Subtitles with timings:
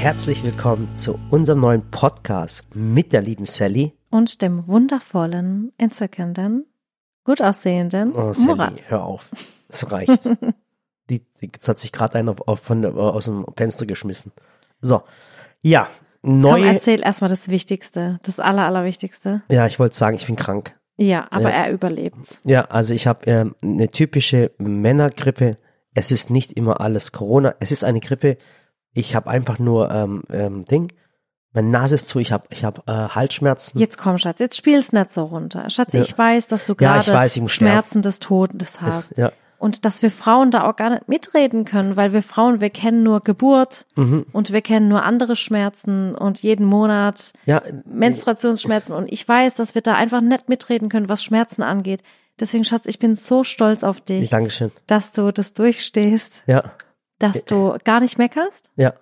[0.00, 3.92] herzlich willkommen zu unserem neuen Podcast mit der lieben Sally.
[4.10, 6.66] Und dem wundervollen, entzückenden,
[7.24, 8.82] gut aussehenden Oh, Sally, Murat.
[8.88, 9.28] hör auf.
[9.68, 10.24] Es reicht.
[11.10, 14.32] die, die, jetzt hat sich gerade einer auf, auf, von, der- aus dem Fenster geschmissen.
[14.80, 15.02] So.
[15.62, 15.88] Ja,
[16.22, 16.66] Komm, neue.
[16.72, 19.42] erzähl erstmal das Wichtigste, das Aller, Allerwichtigste.
[19.48, 20.76] ja, ich wollte sagen, ich bin krank.
[20.96, 21.64] Ja, aber Ja.
[21.66, 22.38] er überlebt's.
[22.44, 25.56] Ja, also ich habe ähm, eine typische Männergrippe.
[25.94, 27.54] Es ist nicht immer alles Corona.
[27.58, 28.36] Es ist eine Grippe.
[28.94, 30.92] Ich habe einfach nur ähm, ähm, Ding.
[31.52, 32.18] Meine Nase ist zu.
[32.20, 33.78] Ich habe ich hab, äh, Halsschmerzen.
[33.78, 35.68] Jetzt komm, Schatz, jetzt spiel's nicht so runter.
[35.70, 36.00] Schatz, Ja.
[36.00, 37.48] ich weiß, dass du Ja, gerade weiß, sterben.
[37.48, 39.16] Schmerzen des Todes hast.
[39.16, 39.32] Ja.
[39.58, 43.02] Und dass wir Frauen da auch gar nicht mitreden können, weil wir Frauen, wir kennen
[43.02, 44.24] nur Geburt Mhm.
[44.32, 48.94] und wir kennen nur andere Schmerzen und jeden Monat Ja, Menstruationsschmerzen.
[48.94, 52.02] Und ich weiß, dass wir da einfach nicht mitreden können, was Schmerzen angeht.
[52.38, 54.70] Deswegen, Schatz, ich bin so stolz auf dich, Dankeschön.
[54.86, 56.64] dass du das durchstehst, Ja,
[57.20, 58.92] dass du gar nicht meckerst ja.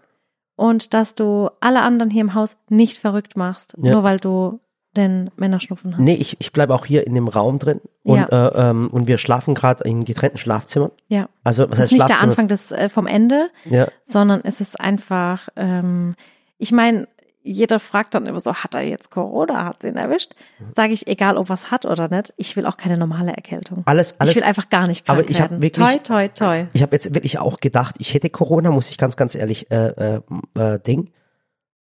[0.56, 3.92] und dass du alle anderen hier im Haus nicht verrückt machst, Ja.
[3.92, 4.60] nur weil du
[4.96, 6.00] den Männerschnupfen hast.
[6.00, 8.26] Nee, ich, ich bleibe auch hier in dem Raum drin und, Ja.
[8.48, 10.90] äh, ähm, und wir schlafen gerade in getrennten Schlafzimmern.
[11.08, 11.28] Ja.
[11.44, 12.22] Also was Das heißt ist nicht der?
[12.22, 16.14] Anfang des äh, vom Ende, Ja, sondern es ist einfach, ähm,
[16.58, 17.06] ich meine,
[17.48, 20.34] jeder fragt dann immer so, hat er jetzt Corona, hat sie ihn erwischt?
[20.76, 23.82] Sage ich, egal ob was hat oder nicht, ich will auch keine normale Erkältung.
[23.86, 24.32] alles, alles.
[24.32, 25.62] ich will einfach gar nicht krank aber ich werden.
[25.62, 26.66] wirklich- toi, toi, toi.
[26.74, 29.88] Ich habe jetzt wirklich auch gedacht, ich hätte Corona, muss ich ganz, ganz ehrlich äh,
[29.88, 30.20] äh,
[30.54, 31.10] äh, Ding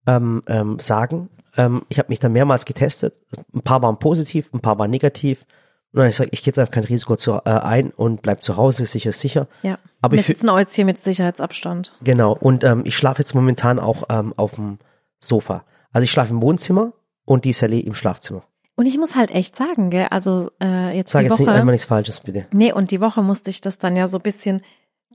[0.05, 1.29] ähm, ähm, sagen.
[1.57, 3.21] Ähm, ich habe mich dann mehrmals getestet.
[3.53, 5.45] Ein paar waren positiv, ein paar waren negativ.
[5.93, 8.43] Und dann ich sage, ich gehe jetzt einfach kein Risiko zu, äh, ein und bleib
[8.43, 9.47] zu Hause, sicher ist sicher.
[9.63, 9.79] Ja.
[10.01, 11.93] Aber wir ich sitzen jetzt hier mit Sicherheitsabstand.
[12.03, 12.33] Genau.
[12.33, 14.79] Und ähm, ich schlafe jetzt momentan auch ähm, auf dem
[15.19, 15.65] Sofa.
[15.91, 16.93] Also ich schlafe im Wohnzimmer
[17.25, 18.43] und die Sally im Schlafzimmer.
[18.75, 21.43] Und ich muss halt echt sagen, gell, also äh, jetzt Sag die jetzt Woche.
[21.43, 22.45] nicht einmal nichts Falsches, bitte.
[22.51, 24.61] Nee, und die Woche musste ich das dann ja so ein bisschen,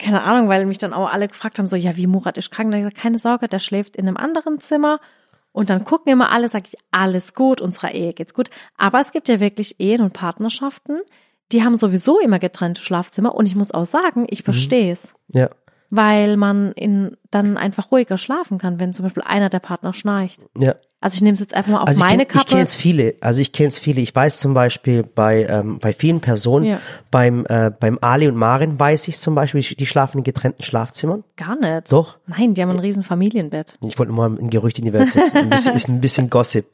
[0.01, 2.71] keine Ahnung, weil mich dann auch alle gefragt haben, so, ja, wie Murat ist krank.
[2.71, 4.99] Dann ich gesagt, keine Sorge, der schläft in einem anderen Zimmer.
[5.53, 8.51] Und dann gucken immer alle, sag ich, alles gut, unserer Ehe geht's gut.
[8.77, 11.01] Aber es gibt ja wirklich Ehen und Partnerschaften,
[11.53, 13.35] die haben sowieso immer getrennte Schlafzimmer.
[13.35, 15.15] Und ich muss auch sagen, ich verstehe es.
[15.29, 15.51] Ja.
[15.91, 20.41] Weil man in, dann einfach ruhiger schlafen kann, wenn zum Beispiel einer der Partner schnarcht.
[20.57, 20.77] Ja.
[21.01, 22.51] Also ich nehme es jetzt einfach mal auf Also ich meine kenn, ich Kappe.
[22.51, 23.15] kenne es viele.
[23.21, 24.01] Also ich kenne es viele.
[24.01, 26.79] Ich weiß zum Beispiel bei ähm, bei vielen Personen, Ja.
[27.11, 31.25] beim äh, beim Ali und Marin weiß ich zum Beispiel, die schlafen in getrennten Schlafzimmern.
[31.37, 31.91] Gar nicht.
[31.91, 32.19] Doch.
[32.29, 33.79] Nein, die haben ein riesen Familienbett.
[33.85, 35.39] Ich wollte nur mal ein Gerücht in die Welt setzen.
[35.39, 36.67] Ein bisschen, ist ein bisschen Gossip.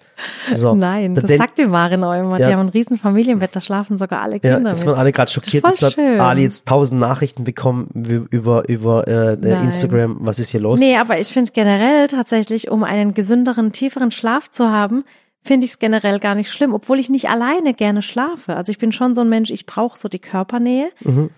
[0.52, 0.74] So.
[0.74, 2.38] Nein, Da das denk- sagt die Marin auch immer.
[2.38, 2.48] Ja.
[2.48, 4.88] Die haben ein riesen Familienbett, da schlafen sogar alle Ja, Kinder jetzt mit.
[4.88, 5.64] waren alle gerade schockiert.
[5.64, 6.20] Jetzt hat schön.
[6.20, 7.86] Ali jetzt tausend Nachrichten bekommen
[8.30, 9.64] über über äh, Nein.
[9.64, 10.18] Instagram.
[10.20, 10.80] Was ist hier los?
[10.80, 15.04] Nee, aber ich finde generell tatsächlich, um einen gesünderen, tieferen Schlaf zu haben,
[15.42, 18.56] finde ich es generell gar nicht schlimm, obwohl ich nicht alleine gerne schlafe.
[18.56, 20.90] Also ich bin schon so ein Mensch, ich brauche so die Körpernähe.
[21.04, 21.30] Mhm.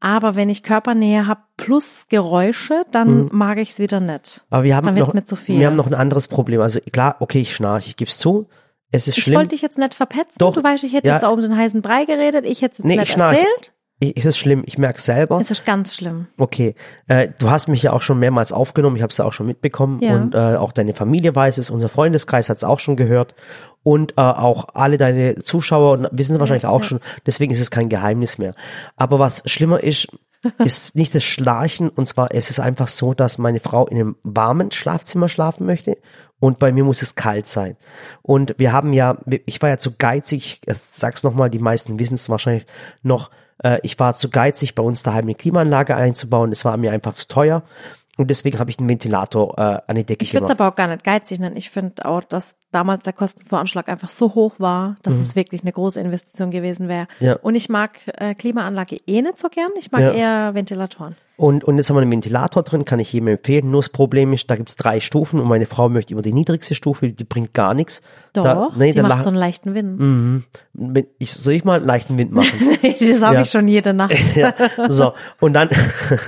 [0.00, 4.44] Aber wenn ich Körpernähe habe plus Geräusche, dann mag ich es wieder nicht.
[4.48, 5.58] Aber wir haben Dann wird's noch mir zu viel.
[5.58, 6.60] wir haben noch ein anderes Problem.
[6.60, 8.46] Also klar, okay, ich schnarche, ich gebe es zu.
[8.92, 9.36] Es ist Ich schlimm.
[9.38, 10.36] wollte dich jetzt nicht verpetzen.
[10.38, 10.54] Doch.
[10.54, 11.14] Du weißt, ich hätte Ja.
[11.14, 12.46] jetzt auch um den heißen Brei geredet.
[12.46, 13.40] Ich hätte es jetzt Nee, ich nicht schnarche.
[13.40, 13.72] erzählt.
[14.00, 14.62] Ich, es ist schlimm.
[14.66, 15.40] Ich merke selber.
[15.40, 16.28] Es ist ganz schlimm.
[16.36, 16.74] Okay,
[17.08, 19.46] äh, du hast mich ja auch schon mehrmals aufgenommen, ich habe es ja auch schon
[19.46, 20.14] mitbekommen Ja.
[20.14, 23.34] und äh, auch deine Familie weiß es, unser Freundeskreis hat es auch schon gehört
[23.82, 27.70] und äh, auch alle deine Zuschauer und wissen es wahrscheinlich auch schon, deswegen ist es
[27.70, 28.54] kein Geheimnis mehr.
[28.96, 30.08] Aber was schlimmer ist,
[30.64, 34.16] ist nicht das Schnarchen und zwar es ist einfach so, dass meine Frau in einem
[34.22, 35.98] warmen Schlafzimmer schlafen möchte
[36.38, 37.76] und bei mir muss es kalt sein.
[38.22, 42.14] Und wir haben ja, ich war ja zu geizig, ich sag's nochmal, die meisten wissen
[42.14, 42.66] es wahrscheinlich
[43.02, 43.30] noch,
[43.62, 46.52] äh, ich war zu geizig, bei uns daheim eine Klimaanlage einzubauen.
[46.52, 47.62] Es war mir einfach zu teuer.
[48.16, 50.74] Und deswegen habe ich einen Ventilator äh, an die Decke Ich würde es aber auch
[50.74, 51.56] gar nicht geizig nennen.
[51.56, 55.72] Ich finde auch, dass damals der Kostenvoranschlag einfach so hoch war, dass es wirklich eine
[55.72, 57.06] große Investition gewesen wäre.
[57.20, 57.26] Mhm.
[57.26, 57.36] Ja.
[57.36, 59.70] Und ich mag äh, Klimaanlage eh nicht so gern.
[59.78, 60.12] Ich mag Ja.
[60.12, 61.16] eher Ventilatoren.
[61.36, 63.70] Und, und jetzt haben wir einen Ventilator drin, kann ich jedem empfehlen.
[63.70, 66.74] Nur das Problem ist, da gibt's drei Stufen und meine Frau möchte immer die niedrigste
[66.74, 68.02] Stufe, die bringt gar nichts.
[68.32, 70.44] Doch, Da, nee, die macht so einen leichten Wind.
[70.72, 72.50] wenn ich, soll ich mal einen leichten Wind machen?
[72.82, 73.42] das sage Ja.
[73.42, 74.16] ich schon jede Nacht.
[74.34, 74.52] ja,
[74.88, 75.68] so und dann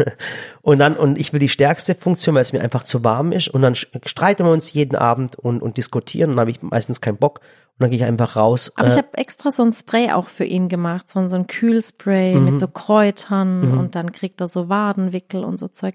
[0.63, 3.49] und dann und ich will die stärkste Funktion, weil es mir einfach zu warm ist
[3.49, 7.17] und dann streiten wir uns jeden Abend und und diskutieren dann habe ich meistens keinen
[7.19, 8.73] Bock und dann gehe ich einfach raus.
[8.77, 11.37] Aber ich äh, habe extra so ein Spray auch für ihn gemacht, so ein, so
[11.37, 12.45] ein Kühlspray Mhm.
[12.45, 15.95] mit so Kräutern und dann kriegt er so Wadenwickel und so Zeug.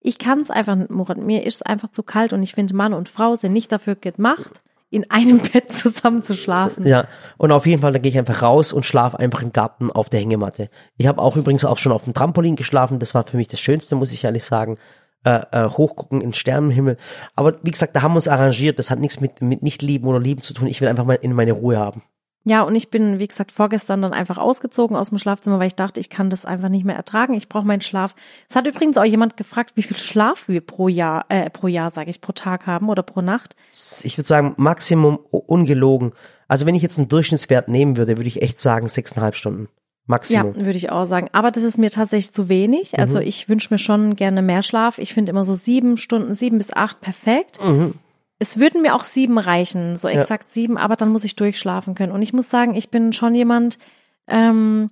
[0.00, 1.16] Ich kann es einfach nicht, Murat.
[1.18, 3.94] Mir ist es einfach zu kalt und ich finde, Mann und Frau sind nicht dafür
[3.94, 4.50] gemacht,
[4.90, 6.86] in einem Bett zusammen zu schlafen.
[6.86, 7.06] Ja,
[7.38, 10.08] und auf jeden Fall, dann gehe ich einfach raus und schlafe einfach im Garten auf
[10.08, 10.68] der Hängematte.
[10.96, 13.60] Ich habe auch übrigens auch schon auf dem Trampolin geschlafen, das war für mich das
[13.60, 14.76] Schönste, muss ich ehrlich sagen.
[15.24, 16.96] Äh, äh, hochgucken in den Sternenhimmel.
[17.36, 20.08] Aber wie gesagt, da haben wir uns arrangiert, das hat nichts mit, mit nicht lieben
[20.08, 20.66] oder lieben zu tun.
[20.66, 22.02] Ich will einfach mal in meine Ruhe haben.
[22.44, 25.76] Ja, und ich bin, wie gesagt, vorgestern dann einfach ausgezogen aus dem Schlafzimmer, weil ich
[25.76, 27.34] dachte, ich kann das einfach nicht mehr ertragen.
[27.34, 28.16] Ich brauche meinen Schlaf.
[28.48, 31.92] Es hat übrigens auch jemand gefragt, wie viel Schlaf wir pro Jahr, äh, pro Jahr,
[31.92, 33.54] sage ich, pro Tag haben oder pro Nacht.
[34.02, 36.14] Ich würde sagen, Maximum ungelogen.
[36.48, 39.68] Also wenn ich jetzt einen Durchschnittswert nehmen würde, würde ich echt sagen sechseinhalb Stunden.
[40.06, 40.54] Maximum.
[40.56, 41.28] Ja, würde ich auch sagen.
[41.32, 42.98] Aber das ist mir tatsächlich zu wenig.
[42.98, 43.26] Also Mhm.
[43.26, 44.98] ich wünsche mir schon gerne mehr Schlaf.
[44.98, 47.58] Ich finde immer so sieben Stunden, sieben bis acht perfekt.
[47.64, 47.94] Mhm.
[48.38, 52.12] Es würden mir auch sieben reichen, so exakt sieben, aber dann muss ich durchschlafen können.
[52.12, 53.78] Und ich muss sagen, ich bin schon jemand,
[54.26, 54.90] ähm,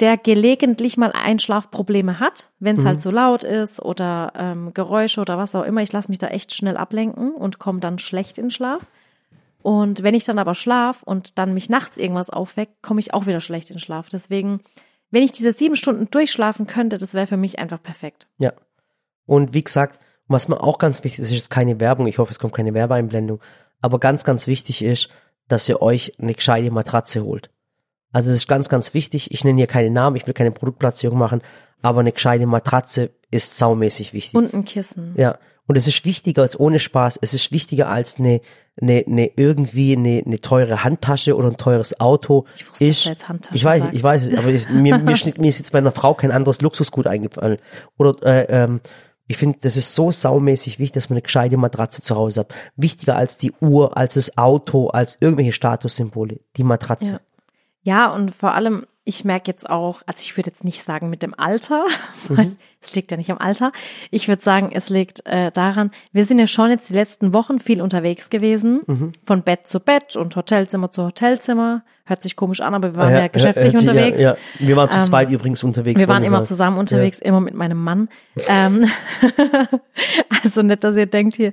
[0.00, 5.38] der gelegentlich mal Einschlafprobleme hat, wenn es halt so laut ist oder ähm, Geräusche oder
[5.38, 5.82] was auch immer.
[5.82, 8.80] Ich lasse mich da echt schnell ablenken und komme dann schlecht in Schlaf.
[9.62, 13.26] Und wenn ich dann aber schlaf und dann mich nachts irgendwas aufweckt, komme ich auch
[13.26, 14.08] wieder schlecht in Schlaf.
[14.08, 14.60] Deswegen,
[15.10, 18.28] wenn ich diese sieben Stunden durchschlafen könnte, das wäre für mich einfach perfekt.
[18.38, 18.52] Ja.
[19.26, 22.32] Und wie gesagt, was mir auch ganz wichtig ist, ist jetzt keine Werbung, ich hoffe,
[22.32, 23.40] es kommt keine Werbeeinblendung,
[23.80, 25.08] aber ganz, ganz wichtig ist,
[25.48, 27.50] dass ihr euch eine gescheite Matratze holt.
[28.12, 31.18] Also es ist ganz, ganz wichtig, ich nenne hier keine Namen, ich will keine Produktplatzierung
[31.18, 31.42] machen,
[31.82, 34.34] aber eine gescheite Matratze ist saumäßig wichtig.
[34.34, 35.14] Und ein Kissen.
[35.16, 35.38] Ja.
[35.68, 38.40] Und es ist wichtiger als ohne Spaß, es ist wichtiger als eine,
[38.80, 42.46] eine, eine irgendwie eine, eine teure Handtasche oder ein teures Auto.
[42.56, 43.94] Ich wusste, ist, jetzt Handtasche ich weiß, sagt.
[43.94, 46.32] ich weiß, es, aber ich, mir, mir, schnitt- mir ist jetzt bei einer Frau kein
[46.32, 47.58] anderes Luxusgut eingefallen.
[47.98, 48.80] Oder äh, ähm,
[49.26, 52.54] ich finde, das ist so saumäßig wichtig, dass man eine gescheite Matratze zu Hause hat.
[52.76, 56.40] Wichtiger als die Uhr, als das Auto, als irgendwelche Statussymbole.
[56.56, 57.12] Die Matratze.
[57.12, 57.20] Ja.
[57.82, 61.22] Ja, und vor allem, ich merke jetzt auch, also ich würde jetzt nicht sagen mit
[61.22, 61.86] dem Alter,
[62.28, 63.72] weil es liegt ja nicht am Alter.
[64.10, 67.58] Ich würde sagen, es liegt äh, daran, wir sind ja schon jetzt die letzten Wochen
[67.58, 68.82] viel unterwegs gewesen,
[69.24, 71.84] von Bett zu Bett und Hotelzimmer zu Hotelzimmer.
[72.08, 74.20] Hört sich komisch an, aber wir waren ja, geschäftlich hört sich- unterwegs.
[74.20, 74.66] Ja, ja.
[74.66, 76.00] Wir waren zu Ähm, zweit übrigens unterwegs.
[76.00, 76.46] Wir waren immer sagen.
[76.46, 78.08] zusammen unterwegs, immer mit meinem Mann.
[78.48, 78.86] Ähm,
[80.44, 81.52] also nicht, dass ihr denkt hier.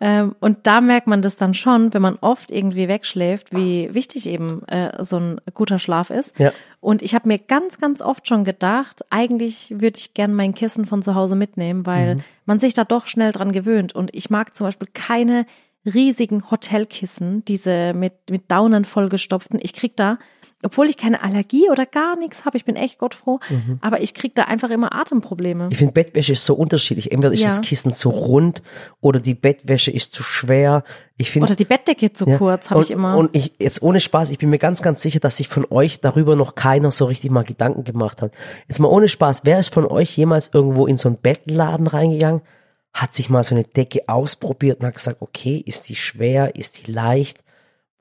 [0.00, 4.28] Ähm, und da merkt man das dann schon, wenn man oft irgendwie wegschläft, wie wichtig
[4.28, 6.38] eben äh, so ein guter Schlaf ist.
[6.38, 6.52] Ja.
[6.80, 10.86] Und ich habe mir ganz, ganz oft schon gedacht, eigentlich würde ich gern mein Kissen
[10.86, 13.94] von zu Hause mitnehmen, weil man sich da doch schnell dran gewöhnt.
[13.94, 15.46] Und ich mag zum Beispiel keine
[15.86, 19.58] riesigen Hotelkissen, diese mit, mit Daunen vollgestopften.
[19.62, 20.18] Ich krieg da,
[20.62, 23.38] obwohl ich keine Allergie oder gar nichts habe, ich bin echt gottfroh,
[23.82, 25.68] aber ich krieg da einfach immer Atemprobleme.
[25.70, 27.12] Ich finde, Bettwäsche ist so unterschiedlich.
[27.12, 27.48] Entweder ist Ja.
[27.48, 28.62] das Kissen zu rund
[29.02, 30.82] oder die Bettwäsche ist zu schwer.
[31.18, 32.38] Ich finde Oder die Bettdecke zu Ja.
[32.38, 33.16] kurz, habe ich immer.
[33.18, 36.00] Und ich, jetzt ohne Spaß, ich bin mir ganz, ganz sicher, dass sich von euch
[36.00, 38.32] darüber noch keiner so richtig mal Gedanken gemacht hat.
[38.66, 42.40] Jetzt mal ohne Spaß, wer ist von euch jemals irgendwo in so einen Bettenladen reingegangen,
[42.94, 46.86] hat sich mal so eine Decke ausprobiert und hat gesagt, okay, ist die schwer, ist
[46.86, 47.38] die leicht?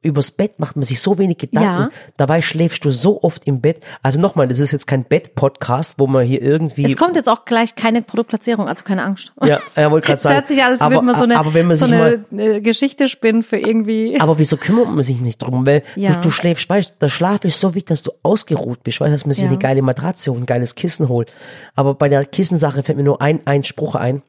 [0.06, 1.84] Übers Bett macht man sich so wenig Gedanken.
[1.84, 1.90] Ja.
[2.18, 3.81] Dabei schläfst du so oft im Bett.
[4.04, 6.84] Also nochmal, das ist jetzt kein Bett-Podcast, wo man hier irgendwie.
[6.84, 9.31] es kommt jetzt auch gleich keine Produktplatzierung, also keine Angst.
[9.45, 10.36] ja, er wollte gerade Es sagen.
[10.36, 12.62] hört sich als aber, man so eine, aber wenn man so sich mal, eine äh,
[12.62, 14.19] Geschichte spinnen für irgendwie.
[14.19, 15.66] Aber wieso kümmert man sich nicht drum?
[15.66, 16.12] Weil Ja.
[16.16, 19.25] du, du schläfst, weißt, der Schlaf ist so wichtig, dass du ausgeruht bist, weißt, dass
[19.25, 19.50] man sich Ja.
[19.50, 21.31] eine geile Matratze und ein geiles Kissen holt.
[21.75, 24.22] Aber bei der Kissensache fällt mir nur ein, ein Spruch ein.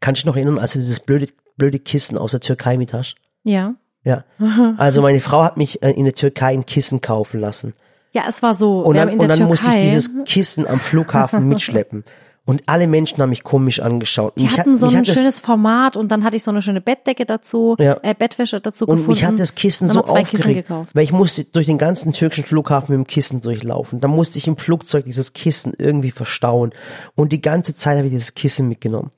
[0.00, 2.92] Kannst du dich noch erinnern, als du dieses blöde, blöde Kissen aus der Türkei mit
[2.92, 3.14] hast?
[3.44, 3.74] Ja.
[4.04, 4.24] Ja.
[4.78, 7.74] Also meine Frau hat mich äh, in der Türkei ein Kissen kaufen lassen.
[8.12, 8.80] Ja, es war so.
[8.80, 12.04] Und dann, und dann musste ich dieses Kissen am Flughafen mitschleppen.
[12.44, 14.34] Und alle Menschen haben mich komisch angeschaut.
[14.34, 16.44] Und Die mich hat- hatten so mich ein hat schönes Format und dann hatte ich
[16.44, 17.98] so eine schöne Bettdecke dazu, Ja.
[18.02, 19.10] äh, Bettwäsche dazu Und gefunden.
[19.10, 20.90] mich hat das Kissen so zwei Kissen aufgeregt, gekauft.
[20.94, 24.00] weil ich musste durch den ganzen türkischen Flughafen mit dem Kissen durchlaufen.
[24.00, 26.72] Dann musste ich im Flugzeug dieses Kissen irgendwie verstauen.
[27.16, 29.10] Und die ganze Zeit habe ich dieses Kissen mitgenommen.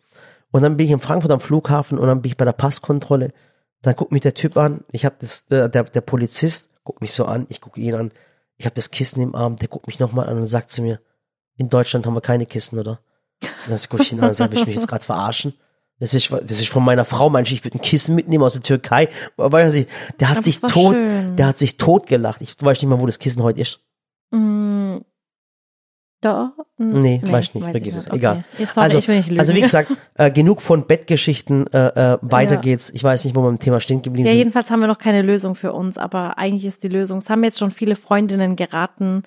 [0.50, 3.32] Und dann bin ich in Frankfurt am Flughafen und dann bin ich bei der Passkontrolle.
[3.82, 4.84] Dann guckt mich der Typ an.
[4.92, 7.46] Ich habe das, der, der, der Polizist guckt mich so an.
[7.48, 8.12] Ich gucke ihn an.
[8.56, 9.56] Ich habe das Kissen im Arm.
[9.56, 11.00] Der guckt mich nochmal an und sagt zu mir,
[11.56, 13.00] in Deutschland haben wir keine Kissen, oder?
[13.42, 15.54] Und dann gucke ich ihn an und sage, willst du mich jetzt gerade verarschen?
[16.00, 18.62] Das ist, das ist von meiner Frau, manche, ich würde ein Kissen mitnehmen aus der
[18.62, 19.08] Türkei.
[19.36, 19.88] Weiß ich,
[20.20, 21.36] der hat Aber sich tot, schön.
[21.36, 22.40] der hat sich tot gelacht.
[22.40, 23.80] Ich weiß nicht mal, wo das Kissen heute ist.
[24.30, 24.98] Mm,
[26.20, 26.52] da?
[26.78, 28.16] Mm, Nee, weiß ich nicht, weiß vergiss es, Okay.
[28.16, 28.44] egal.
[28.64, 29.40] Sorry, also, ich will nicht lügen.
[29.40, 32.60] also wie gesagt, äh, genug von Bettgeschichten, äh, äh, weiter Ja.
[32.60, 32.90] geht's.
[32.90, 34.38] Ich weiß nicht, wo wir im Thema stehen geblieben Ja, sind.
[34.38, 37.44] jedenfalls haben wir noch keine Lösung für uns, aber eigentlich ist die Lösung, es haben
[37.44, 39.22] jetzt schon viele Freundinnen geraten,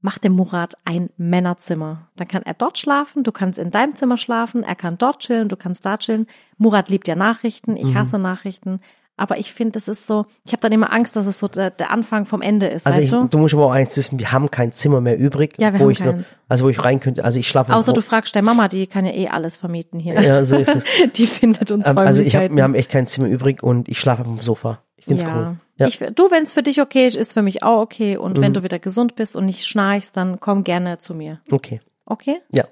[0.00, 2.08] mach dem Murat ein Männerzimmer.
[2.16, 5.48] Dann kann er dort schlafen, du kannst in deinem Zimmer schlafen, er kann dort chillen,
[5.48, 6.26] du kannst da chillen.
[6.56, 7.94] Murat liebt ja Nachrichten, ich Mhm.
[7.98, 8.80] hasse Nachrichten,
[9.18, 11.70] aber ich finde, es ist so, ich habe dann immer Angst, dass es so der,
[11.70, 13.26] der Anfang vom Ende ist, Also weißt ich, du?
[13.28, 15.84] du musst aber auch eins wissen, wir haben kein Zimmer mehr übrig, Ja, wir wo
[15.84, 16.36] haben ich noch, keins.
[16.48, 17.24] also wo ich rein könnte.
[17.24, 20.20] Also ich schlafe Außer du fragst der Mama, die kann ja eh alles vermieten hier.
[20.22, 20.84] Ja, so ist es.
[21.16, 23.98] Die findet uns Ähm, also ich hab, wir haben echt kein Zimmer übrig und ich
[24.00, 24.82] schlafe auf dem Sofa.
[24.96, 25.34] Ich find's ja.
[25.36, 25.56] cool.
[25.76, 25.86] Ja.
[25.86, 28.16] Ich, du, wenn es für dich okay ist, ist für mich auch okay.
[28.16, 28.42] Und Mhm.
[28.42, 31.40] wenn du wieder gesund bist und nicht schnarchst, dann komm gerne zu mir.
[31.50, 31.80] okay.
[32.10, 32.38] Okay?
[32.52, 32.64] Ja.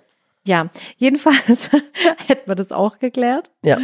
[0.47, 0.71] Ja.
[0.97, 1.71] Jedenfalls
[2.27, 3.51] hätten wir das auch geklärt.
[3.63, 3.79] Ja.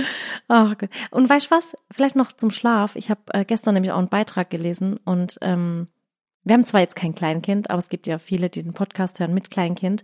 [0.49, 0.91] Ach Gott.
[1.11, 1.77] Und weißt du was?
[1.91, 2.97] Vielleicht noch zum Schlaf.
[2.97, 5.89] Ich habe äh, gestern nämlich auch einen Beitrag gelesen und ähm,
[6.45, 9.35] wir haben zwar jetzt kein Kleinkind, aber es gibt ja viele, die den Podcast hören
[9.35, 10.03] mit Kleinkind.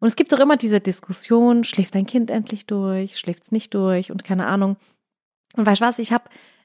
[0.00, 3.74] Und es gibt doch immer diese Diskussion, schläft dein Kind endlich durch, schläft es nicht
[3.74, 4.76] durch und keine Ahnung.
[5.56, 6.24] Und weißt du was, ich habe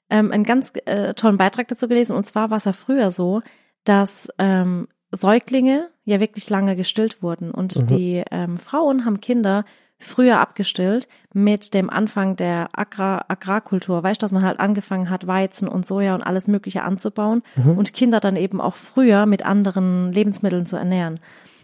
[0.10, 2.16] ähm, einen ganz äh, tollen Beitrag dazu gelesen.
[2.16, 3.42] Und zwar war es ja früher so,
[3.86, 7.52] dass ähm, Säuglinge ja wirklich lange gestillt wurden.
[7.52, 7.88] Und Mhm.
[7.88, 9.66] die ähm, Frauen haben Kinder
[10.00, 14.04] früher abgestillt mit dem Anfang der Agrar Agrarkultur.
[14.04, 17.78] Weißt du, dass man halt angefangen hat, Weizen und Soja und alles Mögliche anzubauen Mhm.
[17.78, 21.20] und Kinder dann eben auch früher mit anderen Lebensmitteln zu ernähren.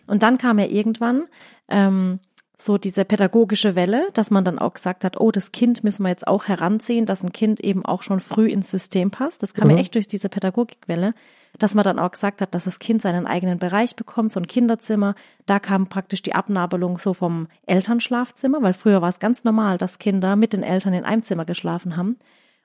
[0.08, 1.24] Und dann kam ja irgendwann
[1.68, 2.20] ähm,
[2.58, 6.10] so diese pädagogische Welle, dass man dann auch gesagt hat, oh, das Kind müssen wir
[6.10, 9.44] jetzt auch heranziehen, dass ein Kind eben auch schon früh ins System passt.
[9.44, 9.76] Das kam Mhm.
[9.76, 11.14] ja echt durch diese Pädagogikwelle,
[11.58, 14.48] dass man dann auch gesagt hat, dass das Kind seinen eigenen Bereich bekommt, so ein
[14.48, 15.16] Kinderzimmer.
[15.46, 20.00] Da kam praktisch die Abnabelung so vom Elternschlafzimmer, weil früher war es ganz normal, dass
[20.00, 22.18] Kinder mit den Eltern in einem Zimmer geschlafen haben.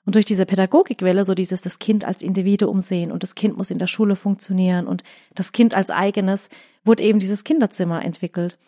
[0.07, 3.71] Und durch diese Pädagogikwelle, so dieses das Kind als Individuum sehen und das Kind muss
[3.71, 5.03] in der Schule funktionieren und
[5.35, 6.51] das Kind als eigenes,
[6.85, 8.59] wurde eben dieses Kinderzimmer entwickelt.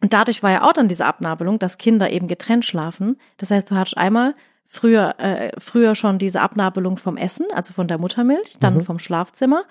[0.00, 3.16] Und dadurch war ja auch dann diese Abnabelung, dass Kinder eben getrennt schlafen.
[3.36, 4.34] Das heißt, du hattest einmal
[4.72, 9.64] früher, äh, früher schon diese Abnabelung vom Essen, also von der Muttermilch, dann vom Schlafzimmer.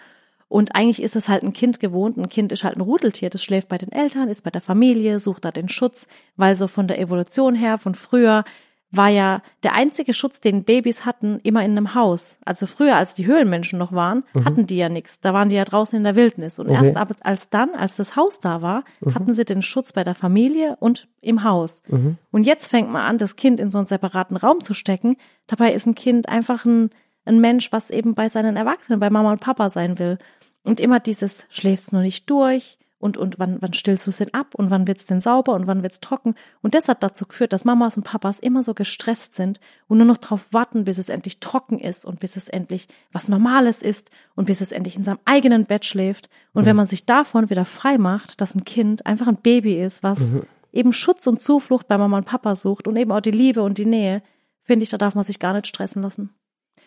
[0.50, 2.18] Und eigentlich ist es halt ein Kind gewohnt.
[2.18, 3.30] Ein Kind ist halt ein Rudeltier.
[3.30, 6.68] Das schläft bei den Eltern, ist bei der Familie, sucht da den Schutz, weil so
[6.68, 8.44] von der Evolution her, von früher,
[8.92, 12.38] war ja der einzige Schutz, den Babys hatten, immer in einem Haus.
[12.44, 15.20] Also früher, als die Höhlenmenschen noch waren, hatten die ja nichts.
[15.22, 16.58] Da waren die ja draußen in der Wildnis.
[16.58, 16.78] Und Okay.
[16.86, 20.16] erst ab, als dann, als das Haus da war, hatten sie den Schutz bei der
[20.16, 21.84] Familie und im Haus.
[22.32, 25.18] Und jetzt fängt man an, das Kind in so einen separaten Raum zu stecken.
[25.46, 26.90] Dabei ist ein Kind einfach ein,
[27.26, 30.18] ein Mensch, was eben bei seinen Erwachsenen, bei Mama und Papa sein will.
[30.64, 34.34] Und immer dieses, schläfst nur nicht durch und, und wann, wann stillst du es denn
[34.34, 36.36] ab und wann wird's denn sauber und wann wird's trocken.
[36.62, 40.06] Und das hat dazu geführt, dass Mamas und Papas immer so gestresst sind und nur
[40.06, 44.12] noch drauf warten, bis es endlich trocken ist und bis es endlich was Normales ist
[44.36, 46.30] und bis es endlich in seinem eigenen Bett schläft.
[46.54, 50.04] Und wenn man sich davon wieder frei macht, dass ein Kind einfach ein Baby ist,
[50.04, 50.36] was
[50.74, 53.78] eben Schutz und Zuflucht bei Mama und Papa sucht und eben auch die Liebe und
[53.78, 54.22] die Nähe,
[54.64, 56.32] finde ich, da darf man sich gar nicht stressen lassen.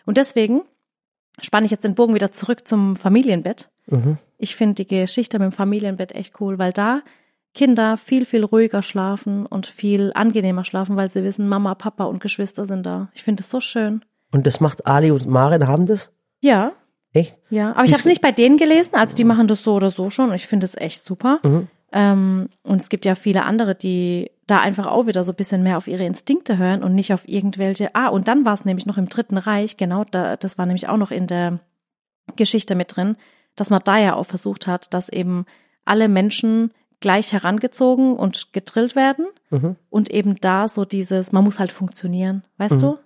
[0.05, 0.61] Und deswegen
[1.41, 3.71] spanne ich jetzt den Bogen wieder zurück zum Familienbett.
[3.87, 4.17] Mhm.
[4.43, 7.01] Ich finde die Geschichte mit dem Familienbett echt cool, weil da
[7.53, 12.19] Kinder viel, viel ruhiger schlafen und viel angenehmer schlafen, weil sie wissen, Mama, Papa und
[12.21, 13.09] Geschwister sind da.
[13.13, 14.03] Ich finde es so schön.
[14.31, 16.11] Und das macht Ali und Maren, haben das?
[16.41, 16.73] Ja,
[17.13, 17.37] Echt?
[17.49, 17.71] ja.
[17.71, 19.91] Aber ich Dies- habe es nicht bei denen gelesen, also die machen das so oder
[19.91, 21.39] so schon und ich finde es echt super.
[21.43, 21.67] Mhm.
[21.93, 25.61] Ähm, und es gibt ja viele andere, die da einfach auch wieder so ein bisschen
[25.63, 27.93] mehr auf ihre Instinkte hören und nicht auf irgendwelche.
[27.93, 30.89] Ah, und dann war es nämlich noch im Dritten Reich, genau, da, das war nämlich
[30.89, 31.59] auch noch in der
[32.35, 33.15] Geschichte mit drin,
[33.55, 35.45] dass man da ja auch versucht hat, dass eben
[35.85, 39.75] alle Menschen gleich herangezogen und getrillt werden Mhm.
[39.89, 42.79] und eben da so dieses, man muss halt funktionieren, weißt Mhm.
[42.81, 42.97] du?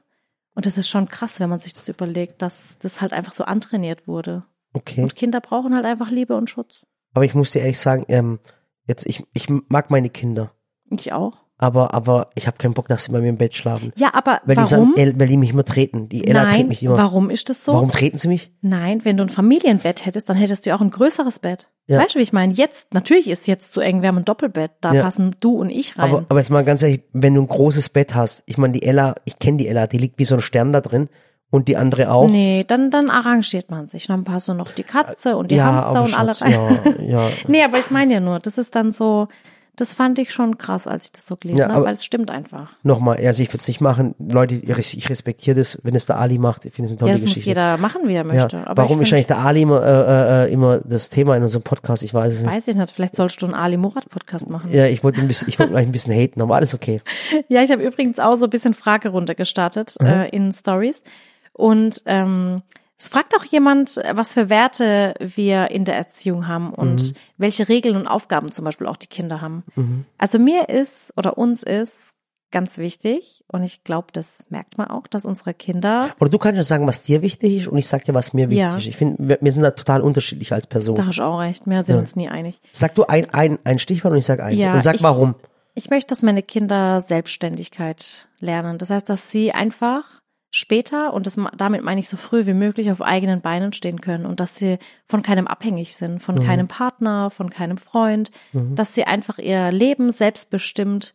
[0.54, 3.44] Und das ist schon krass, wenn man sich das überlegt, dass das halt einfach so
[3.44, 4.44] antrainiert wurde.
[4.74, 5.02] Okay.
[5.04, 6.86] Und Kinder brauchen halt einfach Liebe und Schutz.
[7.14, 8.40] Aber ich muss dir ehrlich sagen, ähm,
[8.86, 10.52] jetzt, ich, ich mag meine Kinder.
[10.90, 11.34] Ich auch.
[11.60, 13.92] Aber, aber ich habe keinen Bock, dass sie bei mir im Bett schlafen.
[13.96, 14.68] Ja, aber Weil die warum?
[14.68, 16.08] sagen, El, weil die mich immer treten.
[16.08, 16.98] Die Ella Nein, mich immer.
[16.98, 17.74] warum ist das so?
[17.74, 18.52] Warum treten sie mich?
[18.62, 21.68] Nein, wenn du ein Familienbett hättest, dann hättest du auch ein größeres Bett.
[21.88, 21.98] Ja.
[22.00, 22.54] Weißt du, wie ich meine?
[22.54, 25.02] Jetzt, natürlich ist jetzt zu eng, wir haben ein Doppelbett, da Ja.
[25.02, 26.10] passen du und ich rein.
[26.12, 28.84] Aber, aber jetzt mal ganz ehrlich, wenn du ein großes Bett hast, ich meine, die
[28.84, 31.10] Ella, ich kenne die Ella, die liegt wie so ein Stern da drin
[31.50, 32.30] und die andere auch.
[32.30, 34.06] nee, dann, dann arrangiert man sich.
[34.06, 36.52] Dann passt du noch die Katze und die ja, Hamster und alle rein.
[37.00, 37.30] ja, ja.
[37.48, 39.28] Nee, aber ich meine ja nur, das ist dann so,
[39.78, 42.30] das fand ich schon krass, als ich das so gelesen Ja, habe, weil es stimmt
[42.30, 42.72] einfach.
[42.84, 44.14] Nochmal, also ich würde es nicht machen.
[44.20, 46.66] Leute, ich respektiere das, wenn es der Ali macht.
[46.66, 47.50] Ich finde es eine tolle Ja, das muss Geschichte.
[47.52, 48.58] jeder machen, wie er möchte.
[48.58, 48.68] ja.
[48.68, 52.04] Aber Warum ist eigentlich der Ali immer, äh, äh, immer das Thema in unserem Podcast?
[52.04, 52.52] Ich weiß es nicht.
[52.52, 54.72] weiß ich nicht, vielleicht sollst du einen Ali Murat Podcast machen.
[54.74, 57.02] Ja, ich wollte ein bisschen, ich wollte gleich ein bisschen haten, aber alles okay.
[57.48, 61.04] Ja, ich habe übrigens auch so ein bisschen Fragerunde gestartet äh, in Stories
[61.54, 62.62] und ähm,
[63.00, 67.96] es fragt auch jemand, was für Werte wir in der Erziehung haben und welche Regeln
[67.96, 69.64] und Aufgaben zum Beispiel auch die Kinder haben.
[70.18, 72.16] Also mir ist oder uns ist
[72.50, 76.56] ganz wichtig und ich glaube, das merkt man auch, dass unsere Kinder, Oder du kannst
[76.58, 78.78] ja sagen, was dir wichtig ist und ich sag dir, was mir wichtig Ja.
[78.78, 78.88] ist.
[78.88, 80.96] Ich finde, wir, sind da total unterschiedlich als Person.
[80.96, 82.62] da hast du auch recht, wir sind uns nie einig.
[82.72, 84.58] Sag du ein, ein, ein Stichwort und ich sag eins.
[84.60, 85.36] Ja, und sag ich- warum.
[85.76, 88.78] Ich möchte, dass meine Kinder Selbstständigkeit lernen.
[88.78, 90.06] Das heißt, dass sie einfach
[90.50, 94.26] später, und das, damit meine ich so früh wie möglich, auf eigenen Beinen stehen können
[94.26, 99.04] und dass sie von keinem abhängig sind, von keinem Partner, von keinem Freund, dass sie
[99.06, 101.14] einfach ihr Leben selbstbestimmt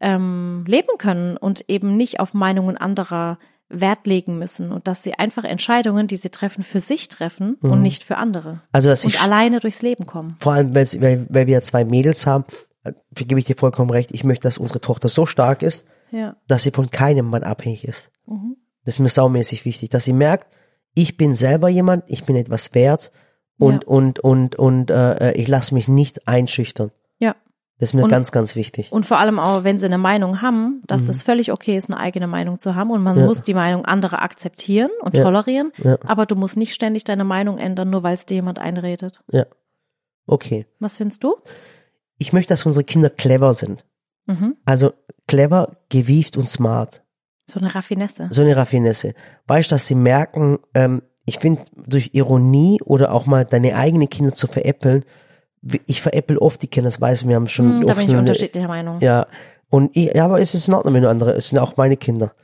[0.00, 5.14] ähm, leben können und eben nicht auf Meinungen anderer Wert legen müssen und dass sie
[5.14, 8.60] einfach Entscheidungen, die sie treffen, für sich treffen und nicht für andere.
[8.72, 10.36] Also, dass ich Und alleine durchs Leben kommen.
[10.40, 10.86] vor allem, weil,
[11.30, 12.44] weil wir ja zwei Mädels haben,
[12.84, 16.36] äh, gebe ich dir vollkommen recht, ich möchte, dass unsere Tochter so stark ist, Ja.
[16.48, 18.10] dass sie von keinem Mann abhängig ist.
[18.26, 18.56] Mhm.
[18.84, 20.48] Das ist mir saumäßig wichtig, dass sie merkt,
[20.94, 23.12] ich bin selber jemand, ich bin etwas wert
[23.58, 23.88] Und, Ja.
[23.88, 26.90] und, und, und äh, ich lasse mich nicht einschüchtern.
[27.18, 27.36] Ja.
[27.78, 28.90] Das ist mir Und- ganz, ganz wichtig.
[28.90, 31.98] Und vor allem auch, wenn sie eine Meinung haben, dass es völlig okay ist, eine
[32.00, 33.20] eigene Meinung zu haben und man Mhm.
[33.20, 33.26] Ja.
[33.26, 35.22] muss die Meinung anderer akzeptieren und Ja.
[35.24, 35.96] tolerieren, Ja.
[36.04, 39.20] aber du musst nicht ständig deine Meinung ändern, nur weil es dir jemand einredet.
[39.30, 39.46] Ja.
[40.26, 40.66] Okay.
[40.80, 41.36] Was findest du?
[42.18, 43.84] Ich möchte, dass unsere Kinder clever sind.
[44.26, 44.56] Mhm.
[44.64, 44.92] Also
[45.28, 47.02] clever, gewieft und smart.
[47.46, 48.28] So eine Raffinesse.
[48.30, 49.14] So eine Raffinesse.
[49.46, 54.08] Weißt du, dass sie merken, ähm, ich finde, durch Ironie oder auch mal deine eigenen
[54.08, 55.04] Kinder zu veräppeln,
[55.86, 58.16] ich veräppel oft die Kinder, das weiß wir haben schon Hm, da oft bin ich
[58.16, 59.00] unterschiedlicher Meinung.
[59.00, 59.26] Ja.
[59.70, 61.96] Und ich, ja, aber es ist in Ordnung, wenn du andere, es sind auch meine
[61.96, 62.34] Kinder.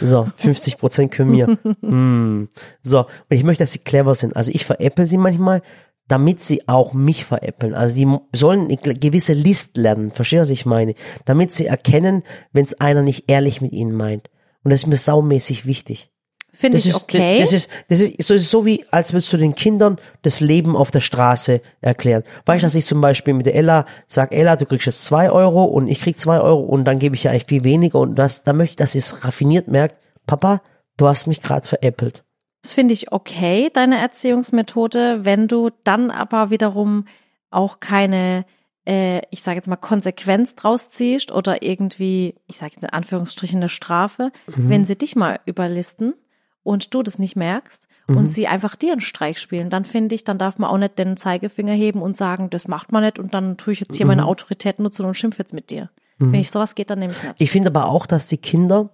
[0.00, 1.58] So, 50 Prozent können mir.
[1.80, 2.48] hm.
[2.82, 4.36] So, und ich möchte, dass sie clever sind.
[4.36, 5.60] Also ich veräppel sie manchmal,
[6.06, 7.74] damit sie auch mich veräppeln.
[7.74, 10.94] Also die sollen eine gewisse List lernen, verstehst du, was ich meine?
[11.26, 12.22] Damit sie erkennen,
[12.52, 14.30] wenn es einer nicht ehrlich mit ihnen meint.
[14.68, 16.10] Und das ist mir saumäßig wichtig.
[16.52, 17.40] Finde Das ich ist, okay.
[17.40, 20.76] Das ist, das ist, so- ist so wie, als würdest du den Kindern das Leben
[20.76, 22.22] auf der Straße erklären.
[22.44, 25.30] Weißt du, dass ich zum Beispiel mit der Ella sag, Ella, du kriegst jetzt zwei
[25.30, 28.16] Euro und ich krieg zwei Euro und dann gebe ich ja eigentlich viel weniger und
[28.16, 29.96] das, da möchte ich, dass sie es raffiniert merkt,
[30.26, 30.60] Papa,
[30.98, 32.24] du hast mich gerade veräppelt.
[32.62, 37.06] Das finde ich okay, deine Erziehungsmethode, wenn du dann aber wiederum
[37.50, 38.44] auch keine,
[38.88, 43.58] äh, ich sage jetzt mal, Konsequenz draus ziehst oder irgendwie, ich sage jetzt in Anführungsstrichen
[43.58, 44.70] eine Strafe, Mhm.
[44.70, 46.14] wenn sie dich mal überlisten
[46.62, 48.16] und du das nicht merkst Mhm.
[48.16, 50.98] und sie einfach dir einen Streich spielen, dann finde ich, dann darf man auch nicht
[50.98, 54.06] den Zeigefinger heben und sagen, das macht man nicht und dann tue ich jetzt hier
[54.06, 54.10] Mhm.
[54.12, 55.90] meine Autorität nutzen und schimpf jetzt mit dir.
[56.18, 57.34] Finde ich, sowas geht dann nämlich nicht.
[57.38, 58.88] Ich finde aber auch, dass die Kinder,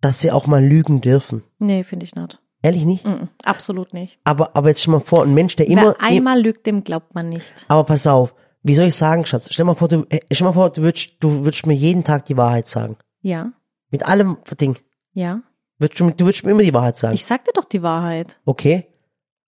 [0.00, 1.42] dass sie auch mal lügen dürfen.
[1.58, 2.40] nee, finde ich nicht.
[2.62, 3.06] Ehrlich nicht?
[3.06, 4.18] Mm, absolut nicht.
[4.24, 7.14] Aber, aber jetzt stell mal vor, ein Mensch, der immer, Wer einmal lügt, dem glaubt
[7.14, 7.64] man nicht.
[7.68, 9.48] aber pass auf, wie soll ich sagen, Schatz?
[9.52, 12.24] Stell mal vor, du, äh, stell mal vor, du würdest, du würdest mir jeden Tag
[12.26, 12.96] die Wahrheit sagen.
[13.22, 13.52] Ja,
[13.90, 14.76] Mit allem Ding.
[15.12, 15.40] ja.
[15.78, 17.14] Würdest du, du würdest mir immer die Wahrheit sagen.
[17.14, 18.38] Ich sag dir doch die Wahrheit.
[18.44, 18.86] Okay.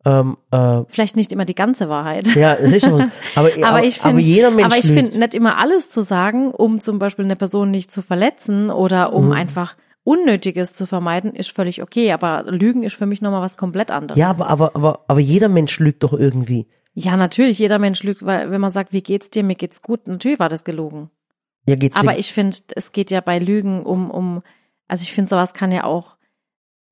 [0.06, 2.26] Ähm, äh, Vielleicht nicht immer die ganze Wahrheit.
[2.34, 3.10] ja, sicher.
[3.34, 6.00] aber, aber, Aber ich aber finde, jeder Mensch aber ich finde nicht immer alles zu
[6.02, 9.32] sagen, um zum Beispiel eine Person nicht zu verletzen oder um Mhm.
[9.32, 12.10] einfach Unnötiges zu vermeiden, ist völlig okay.
[12.12, 14.18] Aber Lügen ist für mich nochmal was komplett anderes.
[14.18, 16.66] Ja, aber, aber, aber, aber jeder Mensch lügt doch irgendwie.
[16.94, 20.06] Ja, natürlich, jeder Mensch lügt, weil wenn man sagt, wie geht's dir, mir geht's gut,
[20.06, 21.10] natürlich war das gelogen.
[21.66, 24.42] Ja, geht's Aber dir, ich finde, es geht ja bei Lügen um, um,
[24.88, 26.16] also ich finde, sowas kann ja auch,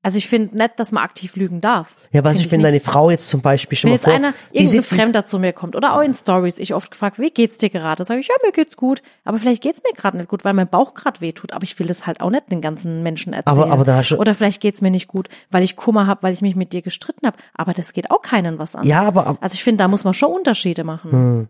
[0.02, 1.88] also ich finde nicht, dass man aktiv lügen darf.
[2.10, 4.14] ja, was find ich, wenn deine Frau jetzt zum Beispiel, stell Wenn mal jetzt vor,
[4.14, 7.58] einer, irgendein Fremder zu mir kommt oder auch in Stories, ich oft gefragt, wie geht's
[7.58, 8.04] dir gerade?
[8.04, 9.02] Sage ich, ja, mir geht's gut.
[9.24, 11.52] Aber vielleicht geht's mir gerade nicht gut, weil mein Bauch gerade weh tut.
[11.52, 13.58] Aber ich will das halt auch nicht den ganzen Menschen erzählen.
[13.62, 16.22] Aber- aber da hast du- oder vielleicht geht's mir nicht gut, weil ich Kummer habe,
[16.22, 17.36] weil ich mich mit dir gestritten habe.
[17.54, 18.86] Aber das geht auch keinen was an.
[18.86, 21.48] Ja, aber, Also ich finde, da muss man schon Unterschiede machen.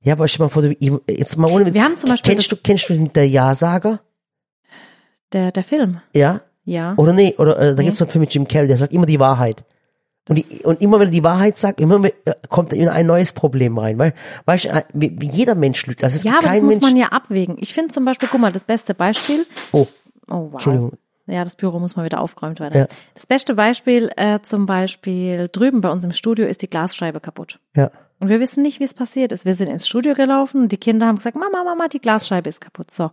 [0.00, 0.74] ja, aber stell mal vor, du,
[1.08, 1.74] jetzt mal ohne.
[1.74, 4.00] Wir haben zum Beispiel kennst du, kennst du der Ja-Sager?
[5.32, 6.40] Der, der Film, Ja?
[6.64, 6.94] Ja.
[6.96, 7.84] Oder nee, oder äh, da Nee.
[7.84, 9.64] gibt's so einen Film mit Jim Carrey, der sagt immer die Wahrheit.
[10.28, 13.04] Und, die, und immer wenn er die Wahrheit sagt, immer mit- äh, kommt in ein
[13.06, 14.14] neues Problem rein, weil,
[14.46, 16.02] weißt du, äh, wie, wie jeder Mensch lügt.
[16.02, 16.82] Also es Ja, gibt aber das muss Mensch.
[16.82, 17.56] man ja abwägen.
[17.60, 19.86] Ich finde zum Beispiel, guck mal, das beste Beispiel, oh,
[20.30, 20.52] oh wow.
[20.54, 20.92] Entschuldigung.
[21.26, 22.78] Ja, das Büro muss mal wieder aufgeräumt werden.
[22.80, 22.86] Ja.
[23.14, 27.60] Das beste Beispiel äh, zum Beispiel drüben bei uns im Studio ist die Glasscheibe kaputt.
[27.76, 27.90] Ja.
[28.20, 29.44] Und wir wissen nicht, wie es passiert ist.
[29.44, 32.60] Wir sind ins Studio gelaufen und die Kinder haben gesagt, Mama, Mama, die Glasscheibe ist
[32.60, 32.90] kaputt.
[32.90, 33.10] So.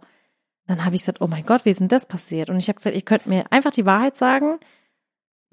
[0.71, 2.49] Dann habe ich gesagt, oh mein Gott, wie ist denn das passiert?
[2.49, 4.57] Und ich habe gesagt, ihr könnt mir einfach die Wahrheit sagen.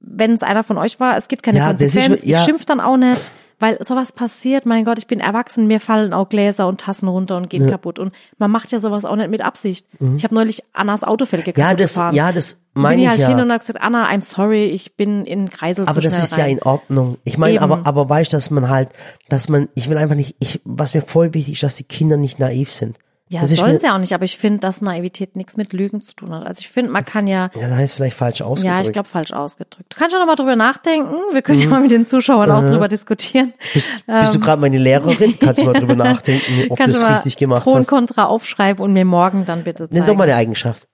[0.01, 2.25] Wenn es einer von euch war, es gibt keine Ja, ist Konsequenz.
[2.25, 2.39] ja.
[2.39, 4.65] Ich schimpf dann auch nicht, weil sowas passiert.
[4.65, 7.99] Mein Gott, ich bin erwachsen, mir fallen auch Gläser und Tassen runter und gehen kaputt.
[7.99, 9.87] Und man macht ja sowas auch nicht mit Absicht.
[10.17, 11.61] Ich habe neulich Annas Autofelge Mhm.
[11.61, 12.15] Ja, das, gefahren.
[12.15, 13.29] ja, das bin meine ich ich halt ja.
[13.31, 16.31] hin und habe gesagt, Anna, I'm sorry, ich bin in Kreisel aber zu schnell das
[16.31, 16.59] ist ja rein.
[16.59, 17.19] in Ordnung.
[17.25, 18.91] Ich meine, aber, aber weißt, dass man halt,
[19.29, 22.17] dass man, ich will einfach nicht, ich, was mir voll wichtig ist, dass die Kinder
[22.17, 22.97] nicht naiv sind.
[23.31, 26.15] Ja, das sollen sie auch nicht, aber ich finde, dass Naivität nichts mit Lügen zu
[26.15, 26.47] tun hat.
[26.47, 28.79] Also ich finde, man kann ja, Ja, da ist vielleicht falsch ausgedrückt.
[28.79, 29.93] ja, ich glaube, falsch ausgedrückt.
[29.93, 31.15] Du kannst schon noch mal drüber nachdenken.
[31.33, 31.65] Wir können Mhm.
[31.65, 33.53] ja mal mit den Zuschauern auch drüber diskutieren.
[33.75, 35.39] Bist du gerade meine Lehrerin?
[35.39, 37.89] Kannst du mal drüber nachdenken, ob Kannst das du mal richtig gemacht Pro und hast?
[37.89, 40.19] Contra aufschreiben und mir morgen dann bitte Nenn doch zeigen.
[40.19, 40.89] mal eine Eigenschaft.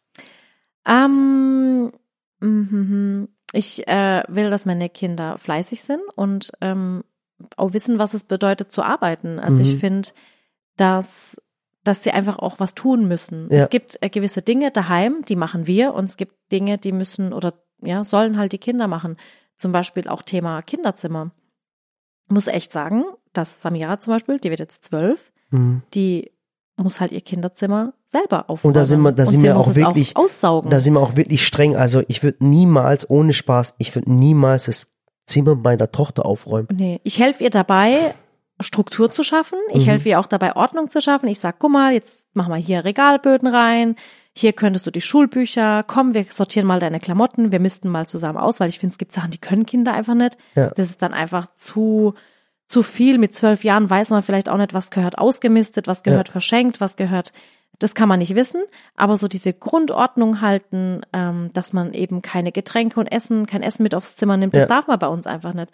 [0.87, 1.93] Ähm,
[2.41, 7.05] mhm, ich äh, will, dass meine Kinder fleißig sind und ähm,
[7.57, 9.39] auch wissen, was es bedeutet zu arbeiten.
[9.39, 9.69] Also Mhm.
[9.69, 10.09] ich finde,
[10.77, 11.41] dass
[11.85, 13.49] dass sie einfach auch was tun müssen.
[13.51, 13.59] Ja.
[13.59, 17.33] Es gibt äh, gewisse Dinge daheim, die machen wir und es gibt Dinge, die müssen
[17.33, 19.17] oder ja sollen halt die Kinder machen.
[19.57, 21.31] Zum Beispiel auch Thema Kinderzimmer.
[22.27, 25.83] Ich muss echt sagen, dass Samira zum Beispiel, die wird jetzt zwölf, Mhm.
[25.93, 26.33] die
[26.77, 28.71] muss halt ihr Kinderzimmer selber aufräumen.
[28.71, 30.71] Und da sind wir, da sind wir auch wirklich, auch aussaugen.
[30.71, 31.77] da sind wir auch wirklich streng.
[31.77, 34.89] Also ich würde niemals, ohne Spaß, ich würde niemals das
[35.27, 36.67] Zimmer meiner Tochter aufräumen.
[36.73, 38.15] Nee, ich helfe ihr dabei,
[38.61, 39.59] Struktur zu schaffen.
[39.73, 39.91] Ich Mhm.
[39.91, 41.29] helfe ihr auch dabei, Ordnung zu schaffen.
[41.29, 43.97] Ich sag, guck mal, jetzt mach mal hier Regalböden rein.
[44.37, 48.39] Hier könntest du die Schulbücher, komm, wir sortieren mal deine Klamotten, wir misten mal zusammen
[48.39, 50.37] aus, weil ich finde, es gibt Sachen, die können Kinder einfach nicht.
[50.57, 50.71] Ja.
[50.71, 52.15] Das ist dann einfach zu,
[52.67, 53.19] zu viel.
[53.19, 56.97] Mit zwölf Jahren weiß man vielleicht auch nicht, was gehört ausgemistet, was gehört verschenkt, was
[56.97, 57.33] gehört,
[57.79, 58.63] das kann man nicht wissen.
[58.97, 63.83] Aber so diese Grundordnung halten, ähm, dass man eben keine Getränke und Essen, kein Essen
[63.85, 64.67] mit aufs Zimmer nimmt, das Ja.
[64.69, 65.71] darf man bei uns einfach nicht.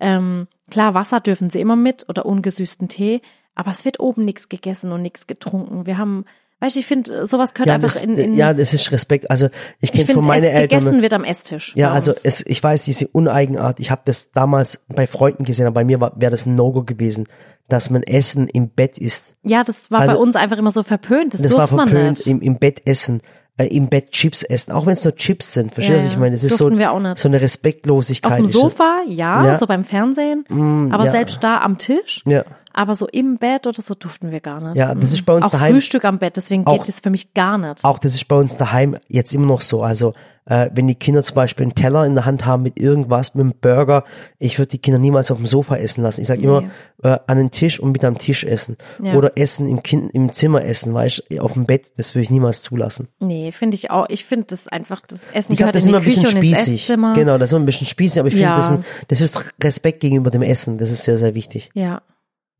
[0.00, 3.20] Ähm, klar, Wasser dürfen sie immer mit oder ungesüßten Tee,
[3.54, 5.84] aber es wird oben nichts gegessen und nichts getrunken.
[5.86, 6.24] Wir haben,
[6.60, 9.30] weißt du, ich finde, sowas gehört Ja, einfach das, in, in ja, das ist Respekt.
[9.30, 9.48] Also
[9.80, 10.80] ich kenne von finde, meinen es Eltern.
[10.80, 11.74] gegessen wird am Esstisch.
[11.76, 13.78] Ja, also es, ich weiß diese Uneigenart.
[13.78, 17.28] Ich habe das damals bei Freunden gesehen, aber bei mir wäre das ein No-Go gewesen,
[17.68, 19.34] dass man Essen im Bett isst.
[19.42, 21.34] ja, das war also- bei uns einfach immer so verpönt.
[21.34, 22.26] Das, Das war verpönt, nicht.
[22.26, 23.20] im, im Bett essen,
[23.58, 25.74] äh, im Bett Chips essen, auch wenn es nur Chips sind.
[25.74, 26.32] Verstehst du, Ja, was ich meine?
[26.34, 28.32] Das ist so, so eine Respektlosigkeit.
[28.32, 29.58] Auf dem Sofa, ja, Ja.
[29.58, 30.44] so beim Fernsehen,
[30.92, 31.10] aber ja.
[31.10, 32.44] selbst da am Tisch, Ja.
[32.72, 34.76] aber so im Bett oder so durften wir gar nicht.
[34.76, 35.74] Ja, das ist bei uns auch daheim.
[35.74, 37.84] Frühstück am Bett, deswegen Auch- geht das für mich gar nicht.
[37.84, 39.82] Auch das ist bei uns daheim jetzt immer noch so.
[39.82, 40.14] Also
[40.46, 43.42] äh, wenn die Kinder zum Beispiel einen Teller in der Hand haben mit irgendwas, mit
[43.44, 44.04] einem Burger,
[44.38, 46.20] ich würde die Kinder niemals auf dem Sofa essen lassen.
[46.20, 46.64] Ich sage immer
[47.02, 48.76] äh, an den Tisch und mit am Tisch essen.
[49.02, 49.14] Ja.
[49.14, 52.30] Oder essen im, kind, im Zimmer essen, weißt du, auf dem Bett, das würde ich
[52.30, 53.08] niemals zulassen.
[53.20, 54.06] Nee, finde ich auch.
[54.08, 56.06] Ich finde das einfach, das Essen Ich glaube, gehört das ist in immer die ein
[56.06, 56.86] bisschen Küche und ins spießig.
[57.14, 58.56] Genau, das ist immer ein bisschen spießig, aber ich finde, Ja.
[58.56, 60.78] das, sind- das ist Respekt gegenüber dem Essen.
[60.78, 61.70] Das ist sehr, sehr wichtig.
[61.74, 62.02] Ja,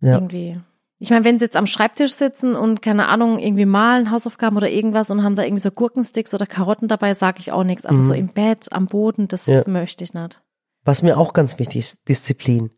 [0.00, 0.14] Ja.
[0.14, 0.58] irgendwie.
[1.02, 4.70] Ich meine, wenn sie jetzt am Schreibtisch sitzen und keine Ahnung, irgendwie malen, Hausaufgaben oder
[4.70, 7.86] irgendwas und haben da irgendwie so Gurkensticks oder Karotten dabei, sage ich auch nichts.
[7.86, 9.52] Aber so im Bett, am Boden, das Mhm.
[9.54, 9.62] Ja.
[9.66, 10.42] möchte ich nicht.
[10.84, 12.70] Was mir auch ganz wichtig ist, Disziplin.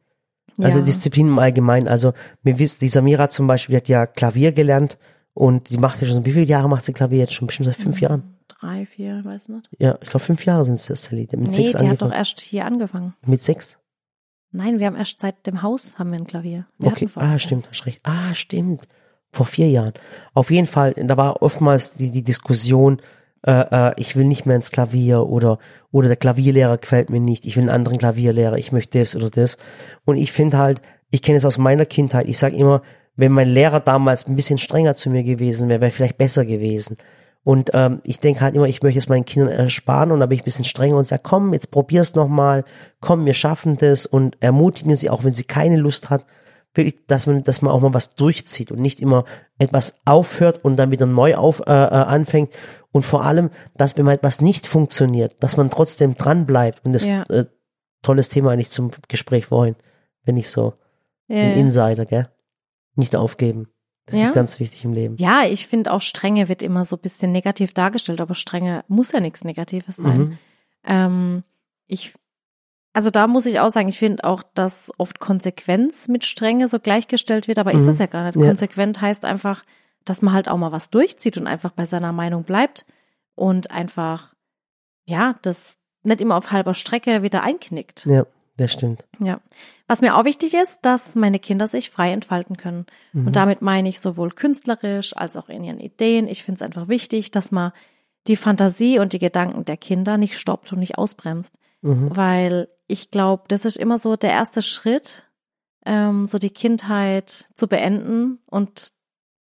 [0.61, 0.85] Also ja.
[0.85, 1.87] Disziplin im Allgemeinen.
[1.89, 4.99] Also mir wisst, die Samira zum Beispiel die hat ja Klavier gelernt
[5.35, 7.47] und die macht ja schon, wie viele Jahre macht sie Klavier jetzt schon?
[7.47, 7.83] Bestimmt seit Mhm.
[7.83, 8.37] fünf Jahren.
[8.49, 9.69] Drei, vier, weiß nicht.
[9.79, 11.29] Ja, ich glaube fünf Jahre sind es, Sally.
[11.33, 12.13] Mit Nee, sechs die hat doch angefangen.
[12.13, 13.15] erst hier angefangen.
[13.27, 13.79] Mit sechs?
[14.57, 16.67] Nein, wir haben erst seit dem Haus haben wir ein Klavier.
[16.79, 18.01] Wir Okay, ah, stimmt, hast recht.
[18.05, 18.87] Ah, stimmt.
[19.33, 19.95] Vor vier Jahren.
[20.33, 23.03] Auf jeden Fall, da war oftmals die, die Diskussion,
[23.45, 23.51] äh,
[23.91, 25.59] äh, ich will nicht mehr ins Klavier oder,
[25.91, 29.29] oder der Klavierlehrer gefällt mir nicht, ich will einen anderen Klavierlehrer, ich möchte das oder
[29.29, 29.57] das.
[30.05, 32.83] Und ich finde halt, ich kenne es aus meiner Kindheit, ich sage immer,
[33.17, 36.97] wenn mein Lehrer damals ein bisschen strenger zu mir gewesen wäre, wäre vielleicht besser gewesen.
[37.45, 40.37] Und ähm, ich denke halt immer, ich möchte es meinen Kindern ersparen und da bin
[40.37, 42.65] ich ein bisschen strenger und sage, komm, jetzt probier's noch mal,
[43.01, 46.25] komm, wir schaffen das und ermutigen sie, auch wenn sie keine Lust hat,
[46.73, 49.25] wirklich, dass man, dass man auch mal was durchzieht und nicht immer
[49.59, 52.51] etwas aufhört und dann wieder neu auf äh, äh, anfängt
[52.93, 56.93] und vor allem, dass wenn mal etwas nicht funktioniert, dass man trotzdem dran bleibt und
[56.93, 57.25] das Ja.
[57.25, 57.45] äh,
[58.03, 59.77] tolles Thema eigentlich zum Gespräch vorhin,
[60.25, 60.75] wenn ich so
[61.29, 61.57] Ja, ein ja.
[61.57, 62.29] Insider, gell?
[62.97, 63.69] Nicht aufgeben.
[64.07, 64.27] Das Ja.
[64.27, 65.17] ist ganz wichtig im Leben.
[65.17, 69.13] Ja, ich finde auch Strenge wird immer so ein bisschen negativ dargestellt, aber Strenge muss
[69.13, 70.19] ja nichts Negatives sein.
[70.19, 70.39] Mhm.
[70.85, 71.43] Ähm,
[71.87, 72.13] ich,
[72.93, 76.79] also da muss ich auch sagen, ich finde auch, dass oft Konsequenz mit Strenge so
[76.81, 77.87] gleichgestellt wird, aber ist Mhm.
[77.87, 78.37] das ja gar nicht.
[78.37, 78.47] Ja.
[78.47, 79.65] Konsequent heißt einfach,
[80.05, 82.85] dass man halt auch mal was durchzieht und einfach bei seiner Meinung bleibt
[83.35, 84.35] und einfach,
[85.07, 88.05] ja, das nicht immer auf halber Strecke wieder einknickt.
[88.05, 89.05] Ja, das stimmt.
[89.19, 89.41] Ja.
[89.89, 92.87] Was mir auch wichtig ist, dass meine Kinder sich frei entfalten können.
[93.13, 93.27] Mhm.
[93.27, 96.29] Und damit meine ich sowohl künstlerisch als auch in ihren Ideen.
[96.29, 97.73] Ich finde es einfach wichtig, dass man
[98.27, 101.59] die Fantasie und die Gedanken der Kinder nicht stoppt und nicht ausbremst.
[101.83, 102.17] Mhm.
[102.17, 105.25] Weil ich glaube, das ist immer so der erste Schritt,
[105.85, 108.93] ähm, so die Kindheit zu beenden und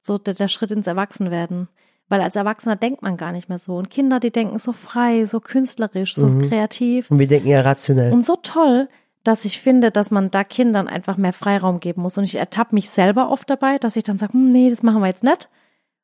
[0.01, 1.69] so der, der Schritt ins Erwachsenwerden.
[2.07, 3.75] Weil als Erwachsener denkt man gar nicht mehr so.
[3.77, 6.49] Und Kinder, die denken so frei, so künstlerisch, so Mhm.
[6.49, 7.09] kreativ.
[7.09, 8.13] Und wir denken ja rationell.
[8.13, 8.87] Und so toll,
[9.23, 12.17] dass ich finde, dass man da Kindern einfach mehr Freiraum geben muss.
[12.17, 15.01] Und ich ertappe mich selber oft dabei, dass ich dann sage, hm, nee, das machen
[15.01, 15.49] wir jetzt nicht.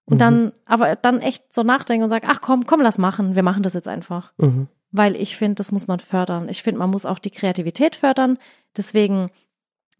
[0.05, 3.35] Und dann, aber dann echt so nachdenken und sage, ach komm, komm, lass machen.
[3.35, 4.33] Wir machen das jetzt einfach.
[4.37, 4.67] Mhm.
[4.91, 6.49] Weil ich finde, das muss man fördern.
[6.49, 8.39] Ich finde, man muss auch die Kreativität fördern.
[8.75, 9.29] Deswegen,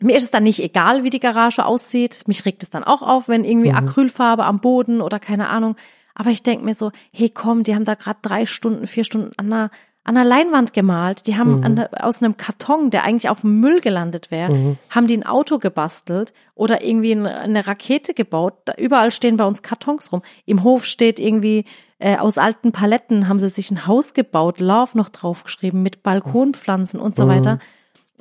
[0.02, 2.28] mir ist es dann nicht egal, wie die Garage aussieht.
[2.28, 5.76] Mich regt es dann auch auf, wenn irgendwie Acrylfarbe am Boden oder keine Ahnung.
[6.16, 9.32] Aber ich denke mir so, hey komm, die haben da gerade drei Stunden, vier Stunden
[9.38, 9.72] an einer,
[10.04, 11.28] an einer Leinwand gemalt.
[11.28, 14.52] Die haben an, der- aus einem Karton, der eigentlich auf dem Müll gelandet wäre,
[14.90, 18.56] haben die ein Auto gebastelt oder irgendwie eine, eine Rakete gebaut.
[18.66, 20.22] Da, überall stehen bei uns Kartons rum.
[20.46, 21.66] Im Hof steht irgendwie
[22.00, 27.00] äh, aus alten Paletten haben sie sich ein Haus gebaut, Love noch draufgeschrieben mit Balkonpflanzen
[27.00, 27.60] und so weiter.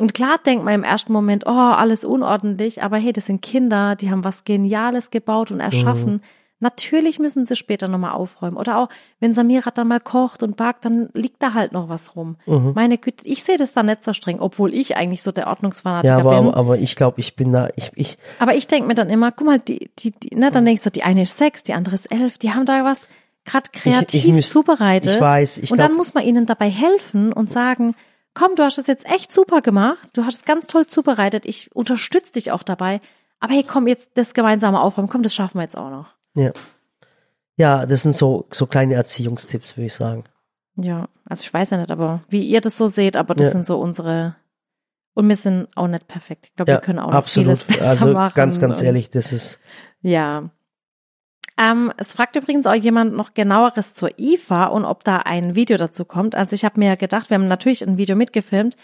[0.00, 3.94] Und klar denkt man im ersten Moment, oh, alles unordentlich, aber hey, das sind Kinder,
[3.96, 6.22] die haben was Geniales gebaut und erschaffen.
[6.62, 8.58] Natürlich müssen sie später nochmal aufräumen.
[8.58, 12.16] Oder auch, wenn Samira dann mal kocht und backt, dann liegt da halt noch was
[12.16, 12.36] rum.
[12.74, 16.12] Meine Güte, ich sehe das da nicht so streng, obwohl ich eigentlich so der Ordnungsfanatiker
[16.14, 16.48] Ja, aber, bin.
[16.48, 19.32] aber, aber ich glaube, ich bin da, ich, ich, Aber ich denke mir dann immer,
[19.32, 21.94] guck mal, die, die, die ne, dann denkst du, die eine ist sechs, die andere
[21.94, 23.08] ist elf, die haben da was
[23.46, 25.14] gerade kreativ ich müsst- zubereitet.
[25.14, 27.94] ich weiß, ich und dann glaub- muss man ihnen dabei helfen und sagen,
[28.34, 31.74] komm, du hast es jetzt echt super gemacht, du hast es ganz toll zubereitet, ich
[31.74, 33.00] unterstütze dich auch dabei,
[33.40, 36.06] aber hey, komm, jetzt das gemeinsame Aufräumen, komm, das schaffen wir jetzt auch noch.
[36.34, 36.52] Ja.
[37.56, 40.24] Ja, das sind so, so kleine Erziehungstipps, würde ich sagen.
[40.76, 43.52] Ja, also ich weiß ja nicht, aber wie ihr das so seht, aber das Ja.
[43.52, 44.36] sind so unsere
[45.14, 46.46] und wir sind auch nicht perfekt.
[46.46, 47.58] Ich glaube, Ja, wir können auch absolut.
[47.58, 48.34] vieles besser Also machen.
[48.34, 49.58] ganz, ganz und- ehrlich, das ist,
[50.00, 50.50] Ja.
[51.60, 55.76] Ähm, es fragt übrigens auch jemand noch genaueres zur IFA und ob da ein Video
[55.76, 56.34] dazu kommt.
[56.34, 58.76] Also ich habe mir gedacht, wir haben natürlich ein Video mitgefilmt.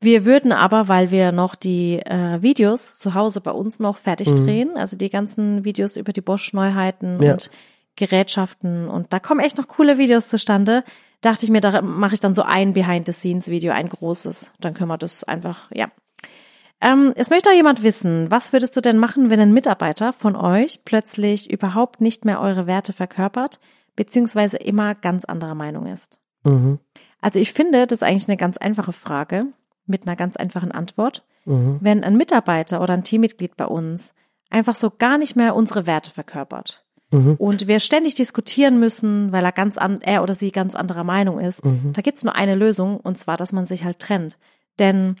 [0.00, 4.28] Wir würden aber, weil wir noch die äh, Videos zu Hause bei uns noch fertig
[4.30, 4.36] Mhm.
[4.36, 7.32] drehen, also die ganzen Videos über die Bosch-Neuheiten Ja.
[7.32, 7.50] und
[7.96, 10.82] Gerätschaften und da kommen echt noch coole Videos zustande.
[11.20, 14.50] Dachte ich mir, da mache ich dann so ein Behind-the-Scenes-Video, ein großes.
[14.60, 15.86] Dann können wir das einfach, ja,
[16.82, 20.36] ähm, es möchte auch jemand wissen, was würdest du denn machen, wenn ein Mitarbeiter von
[20.36, 23.60] euch plötzlich überhaupt nicht mehr eure Werte verkörpert,
[23.96, 26.18] beziehungsweise immer ganz anderer Meinung ist?
[26.44, 26.78] mhm,
[27.20, 29.46] Also ich finde, das ist eigentlich eine ganz einfache Frage
[29.86, 31.24] mit einer ganz einfachen Antwort.
[31.44, 34.14] mhm, Wenn ein Mitarbeiter oder ein Teammitglied bei uns
[34.50, 39.44] einfach so gar nicht mehr unsere Werte verkörpert mhm, und wir ständig diskutieren müssen, weil
[39.44, 42.54] er ganz an, er oder sie ganz anderer Meinung ist, mhm, da gibt's nur eine
[42.54, 44.36] Lösung und zwar, dass man sich halt trennt.
[44.78, 45.16] Denn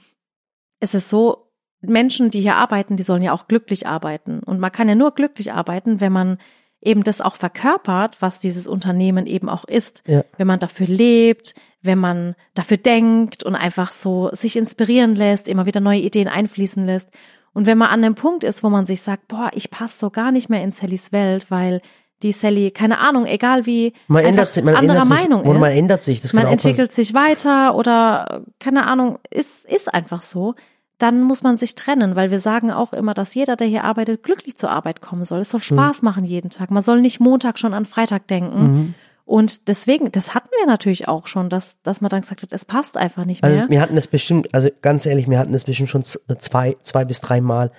[0.80, 1.51] es ist so,
[1.82, 4.40] Menschen, die hier arbeiten, die sollen ja auch glücklich arbeiten.
[4.40, 6.38] Und man kann ja nur glücklich arbeiten, wenn man
[6.80, 10.02] eben das auch verkörpert, was dieses Unternehmen eben auch ist.
[10.06, 10.24] Ja.
[10.36, 15.66] Wenn man dafür lebt, wenn man dafür denkt und einfach so sich inspirieren lässt, immer
[15.66, 17.08] wieder neue Ideen einfließen lässt.
[17.52, 20.10] Und wenn man an dem Punkt ist, wo man sich sagt, boah, ich passe so
[20.10, 21.82] gar nicht mehr in Sallys Welt, weil
[22.22, 25.56] die Sally, keine Ahnung, egal wie Man ändert sich, man anderer ändert sich, Meinung und
[25.56, 29.64] ist man ändert sich, das man kann auch entwickelt sich weiter oder keine Ahnung, ist,
[29.66, 30.54] ist einfach so,
[31.02, 34.22] dann muss man sich trennen, weil wir sagen auch immer, dass jeder, der hier arbeitet,
[34.22, 35.40] glücklich zur Arbeit kommen soll.
[35.40, 36.70] Es soll Spaß machen jeden Tag.
[36.70, 38.62] Man soll nicht Montag schon an Freitag denken.
[38.62, 38.94] Mhm.
[39.24, 42.64] Und deswegen, das hatten wir natürlich auch schon, dass, dass man dann gesagt hat, es
[42.64, 43.50] passt einfach nicht mehr.
[43.50, 46.76] Also wir hatten das bestimmt, also ganz ehrlich, wir hatten das bestimmt schon z- zwei,
[46.82, 47.72] zwei bis drei Mal.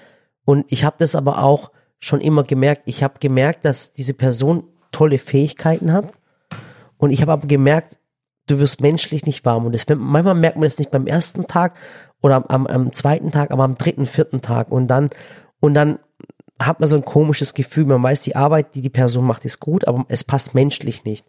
[0.46, 2.84] Und ich habe das aber auch schon immer gemerkt.
[2.86, 6.12] Ich habe gemerkt, dass diese Person tolle Fähigkeiten hat.
[6.98, 8.00] Und ich habe aber gemerkt,
[8.48, 9.66] du wirst menschlich nicht warm.
[9.66, 11.76] Und das, manchmal merkt man das nicht beim ersten Tag
[12.24, 14.72] oder am, am, zweiten Tag, aber am dritten, vierten Tag.
[14.72, 15.12] Und dann,
[15.60, 16.00] und dann
[16.60, 17.86] hat man so ein komisches Gefühl.
[17.86, 21.26] Man weiß, die Arbeit, die die Person macht, ist gut, aber es passt menschlich nicht.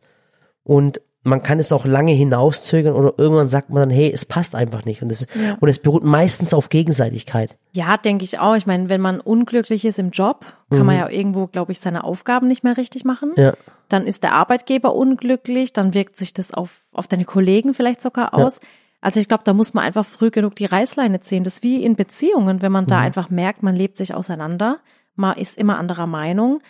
[0.62, 4.54] Und man kann es auch lange hinauszögern oder irgendwann sagt man dann, hey, es passt
[4.54, 5.02] einfach nicht.
[5.02, 5.56] Und es, Ja.
[5.58, 7.56] und es beruht meistens auf Gegenseitigkeit.
[7.72, 8.54] Ja, denke ich auch.
[8.54, 12.04] Ich meine, wenn man unglücklich ist im Job, kann man ja irgendwo, glaube ich, seine
[12.04, 13.30] Aufgaben nicht mehr richtig machen.
[13.36, 13.42] Mhm.
[13.42, 13.52] Ja.
[13.88, 18.34] Dann ist der Arbeitgeber unglücklich, dann wirkt sich das auf, auf deine Kollegen vielleicht sogar
[18.34, 18.60] aus.
[19.04, 21.44] Also ich glaube, da muss man einfach früh genug die Reißleine ziehen.
[21.44, 23.04] Das ist wie in Beziehungen, wenn man da Mhm.
[23.04, 24.78] einfach merkt, man lebt sich auseinander,
[25.14, 26.60] man ist immer anderer Meinung,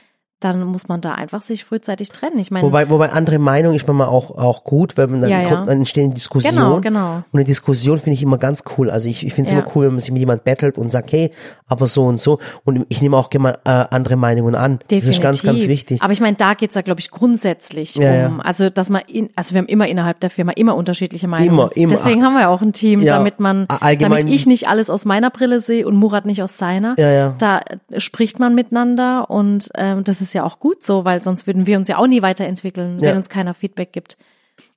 [0.44, 2.38] dann muss man da einfach sich frühzeitig trennen.
[2.38, 5.40] Ich meine, Wobei, wobei andere Meinung ist manchmal auch, auch gut, weil man dann Ja,
[5.40, 5.48] ja.
[5.48, 6.56] kommt, dann entstehen Diskussionen.
[6.56, 7.14] Genau, genau.
[7.16, 8.90] Und eine Diskussion finde ich immer ganz cool.
[8.90, 9.60] Also ich, ich finde es Ja.
[9.60, 11.32] immer cool, wenn man sich mit jemand battelt und sagt, hey,
[11.66, 12.38] aber so und so.
[12.64, 14.78] Und ich nehme auch gerne äh, andere Meinungen an.
[14.90, 15.06] Definitiv.
[15.06, 16.02] Das ist ganz, ganz wichtig.
[16.02, 19.54] Aber ich meine, da geht's ja, glaube ich, grundsätzlich um, also dass man, in, also
[19.54, 21.50] wir haben immer innerhalb der Firma immer unterschiedliche Meinungen.
[21.50, 21.88] Immer, immer.
[21.88, 25.04] Deswegen haben wir ja auch ein Team, damit man, allgemein- damit ich nicht alles aus
[25.04, 26.94] meiner Brille sehe und Murat nicht aus seiner.
[26.98, 27.34] Ja, ja.
[27.38, 27.60] Da
[27.96, 31.78] spricht man miteinander und ähm, das ist ja auch gut so, weil sonst würden wir
[31.78, 33.08] uns ja auch nie weiterentwickeln, Ja.
[33.10, 34.16] wenn uns keiner Feedback gibt.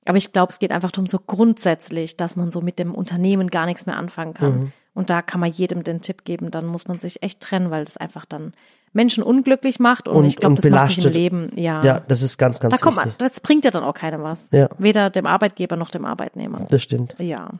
[0.06, 3.48] Aber ich glaube, es geht einfach darum, so grundsätzlich, dass man so mit dem Unternehmen
[3.48, 4.52] gar nichts mehr anfangen kann.
[4.58, 4.72] Mhm.
[4.94, 7.84] Und da kann man jedem den Tipp geben, dann muss man sich echt trennen, weil
[7.84, 8.52] das einfach dann
[8.92, 11.14] Menschen unglücklich macht und, Und- ich glaube, das macht sich im belastet.
[11.14, 11.84] Leben, ja.
[11.84, 13.12] Ja, das ist ganz, ganz da kommt wichtig.
[13.20, 14.48] man, das bringt ja dann auch keinem was.
[14.50, 14.68] Ja.
[14.78, 16.66] Weder dem Arbeitgeber noch dem Arbeitnehmer.
[16.70, 17.14] Das stimmt.
[17.18, 17.50] Ja.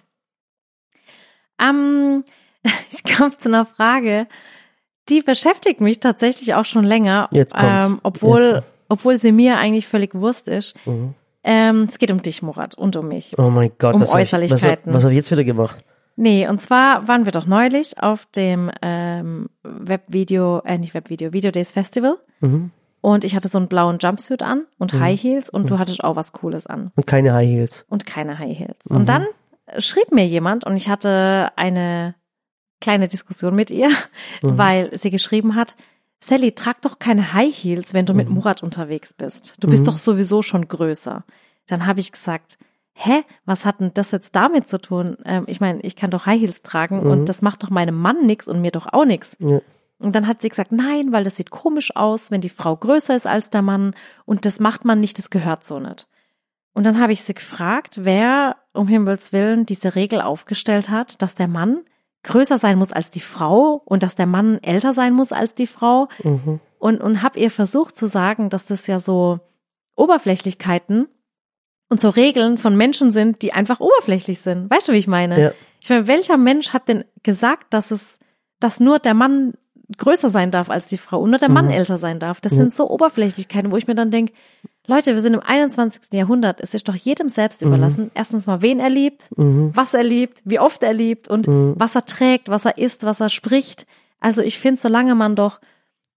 [1.60, 2.24] Ähm,
[2.90, 4.26] ich komme zu einer Frage,
[5.08, 7.28] die beschäftigt mich tatsächlich auch schon länger.
[7.32, 7.90] Jetzt kommt's.
[7.90, 8.66] Ähm, obwohl, Jetzt.
[8.88, 10.74] obwohl sie mir eigentlich völlig Wurst ist.
[10.86, 11.14] Mhm.
[11.44, 13.34] Ähm, es geht um dich, Murat, und um mich.
[13.38, 14.92] Oh mein Gott, Um was habe ich, was, hab- Äußerlichkeiten.
[14.92, 15.84] was hab ich jetzt wieder gemacht?
[16.16, 21.50] Nee, und zwar waren wir doch neulich auf dem ähm, Webvideo, äh, nicht Webvideo, Video
[21.50, 22.16] Days Festival.
[22.40, 22.70] Mhm.
[23.00, 26.16] Und ich hatte so einen blauen Jumpsuit an und High Heels und du hattest auch
[26.16, 26.90] was Cooles an.
[26.96, 27.86] Und keine High Heels.
[27.88, 28.78] und keine High Heels.
[28.90, 28.96] Mhm.
[28.96, 29.24] Und dann
[29.78, 32.16] schrieb mir jemand und ich hatte eine
[32.80, 33.88] kleine Diskussion mit ihr,
[34.42, 34.58] Mhm.
[34.58, 35.74] weil sie geschrieben hat,
[36.20, 39.54] Sally, trag doch keine High Heels, wenn du mit Murat unterwegs bist.
[39.60, 39.86] Du bist Mhm.
[39.86, 41.24] doch sowieso schon größer.
[41.68, 42.58] Dann habe ich gesagt,
[42.92, 45.16] hä, was hat denn das jetzt damit zu tun?
[45.24, 47.10] Ähm, ich meine, ich kann doch High Heels tragen Mhm.
[47.10, 49.36] und das macht doch meinem Mann nix und mir doch auch nix.
[49.38, 49.60] Ja.
[50.00, 53.14] Und dann hat sie gesagt, nein, weil das sieht komisch aus, wenn die Frau größer
[53.14, 56.08] ist als der Mann und das macht man nicht, das gehört so nicht.
[56.72, 61.34] Und dann habe ich sie gefragt, wer um Himmels Willen diese Regel aufgestellt hat, dass
[61.36, 61.78] der Mann
[62.22, 65.66] größer sein muss als die Frau und dass der Mann älter sein muss als die
[65.66, 66.08] Frau.
[66.22, 66.60] Mhm.
[66.78, 69.40] Und, und habe ihr versucht zu sagen, dass das ja so
[69.96, 71.08] Oberflächlichkeiten
[71.88, 74.70] und so Regeln von Menschen sind, die einfach oberflächlich sind.
[74.70, 75.40] Weißt du, wie ich meine?
[75.40, 75.52] Ja.
[75.80, 78.18] Ich meine, welcher Mensch hat denn gesagt, dass es,
[78.60, 79.54] dass nur der Mann
[79.96, 82.40] größer sein darf als die Frau und nur der Mann älter sein darf?
[82.40, 84.32] Das sind so Oberflächlichkeiten, wo ich mir dann denke,
[84.88, 86.12] Leute, wir sind im 21.
[86.12, 86.60] Jahrhundert.
[86.60, 88.10] Es ist doch jedem selbst überlassen.
[88.14, 92.04] Erstens mal, wen er liebt, was er liebt, wie oft er liebt und was er
[92.06, 93.86] trägt, was er isst, was er spricht.
[94.18, 95.60] Also ich finde, solange man doch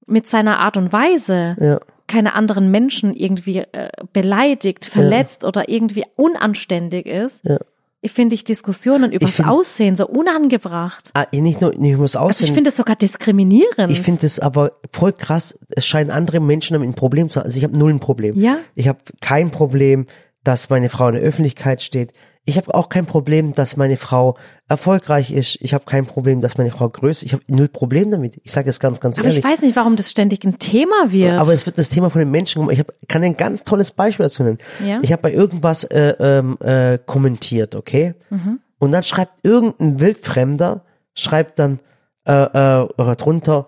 [0.07, 1.79] mit seiner Art und Weise Ja.
[2.07, 7.59] keine anderen Menschen irgendwie äh, beleidigt, verletzt oder irgendwie unanständig ist, Ja.
[8.01, 11.11] Ich finde ich Diskussionen über das find- Aussehen so unangebracht.
[11.13, 12.47] Ah, nicht nur, nicht nur das Also Aussehen.
[12.47, 13.91] ich finde es sogar diskriminierend.
[13.91, 15.57] Ich finde es aber voll krass.
[15.69, 17.45] Es scheinen andere Menschen damit ein Problem zu haben.
[17.45, 18.35] Also ich habe null ein Problem.
[18.39, 18.57] Ja.
[18.75, 20.07] Ich habe kein Problem,
[20.43, 22.13] dass meine Frau in der Öffentlichkeit steht.
[22.43, 24.35] Ich habe auch kein Problem, dass meine Frau
[24.67, 25.59] erfolgreich ist.
[25.61, 27.23] Ich habe kein Problem, dass meine Frau größer ist.
[27.23, 28.41] Ich habe null Problem damit.
[28.43, 29.37] Ich sage das ganz, ganz aber ehrlich.
[29.37, 31.33] ich weiß nicht, warum das ständig ein Thema wird.
[31.33, 32.67] Aber es wird das Thema von den Menschen.
[32.71, 34.57] Ich hab, kann ein ganz tolles Beispiel dazu nennen.
[34.83, 34.99] Ja.
[35.03, 38.15] Ich habe bei irgendwas äh, ähm, äh, kommentiert, okay?
[38.31, 38.59] Mhm.
[38.79, 41.79] Und dann schreibt irgendein Wildfremder, schreibt dann
[42.25, 43.67] äh, äh, drunter,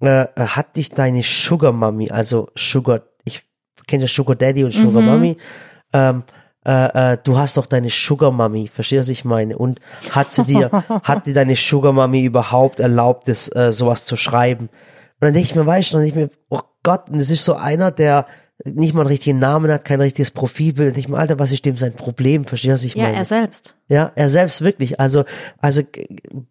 [0.00, 3.42] äh, äh, hat dich deine Sugar Mummy, also Sugar, ich
[3.88, 5.08] kenne ja Sugar Daddy und Sugar Mhm.
[5.08, 5.36] Mummy,
[5.96, 6.22] ähm,
[6.66, 9.56] äh, äh, du hast doch deine Sugar Mummy, verstehst du, was ich meine?
[9.56, 9.80] Und
[10.10, 10.70] hat sie dir,
[11.04, 14.68] hat dir deine Sugar Mummy überhaupt erlaubt, das, äh, sowas zu schreiben?
[14.68, 17.30] Und dann denke ich mir, weißt du, dann denke ich mir, oh Gott, und das
[17.30, 18.26] ist so einer, der
[18.64, 20.94] nicht mal einen richtigen Namen hat, kein richtiges Profilbild.
[20.94, 22.44] Und ich mir, Alter, was ist dem sein Problem?
[22.44, 23.18] Verstehst du, was ich ja, meine?
[23.18, 23.75] er selbst.
[23.88, 24.98] Ja, er selbst wirklich.
[24.98, 25.22] Also,
[25.60, 25.82] also,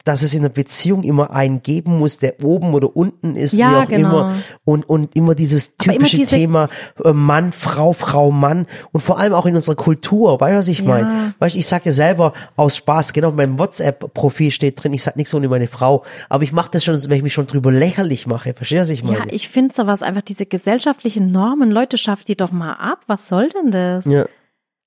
[0.05, 3.71] dass es in einer Beziehung immer einen geben muss, der oben oder unten ist, Ja,
[3.71, 4.07] wie auch genau.
[4.09, 4.35] immer.
[4.63, 6.69] Und, und immer dieses Aber immer typische diese- Thema
[7.03, 8.67] äh, Mann, Frau, Frau, Mann.
[8.93, 10.39] Und vor allem auch in unserer Kultur.
[10.39, 10.85] Weißt du, was ich Ja.
[10.85, 11.33] meine?
[11.39, 15.03] Weißt du, ich sag ja selber aus Spaß, genau, in meinem WhatsApp-Profil steht drin, ich
[15.03, 16.03] sag nichts ohne meine Frau.
[16.29, 18.53] Aber ich mache das schon, wenn ich mich schon drüber lächerlich mache.
[18.53, 19.17] Verstehst du, was ich meine?
[19.17, 22.99] Ja, ich finde sowas einfach, diese gesellschaftlichen Normen, Leute, schafft die doch mal ab.
[23.07, 24.05] Was soll denn das?
[24.05, 24.25] ja.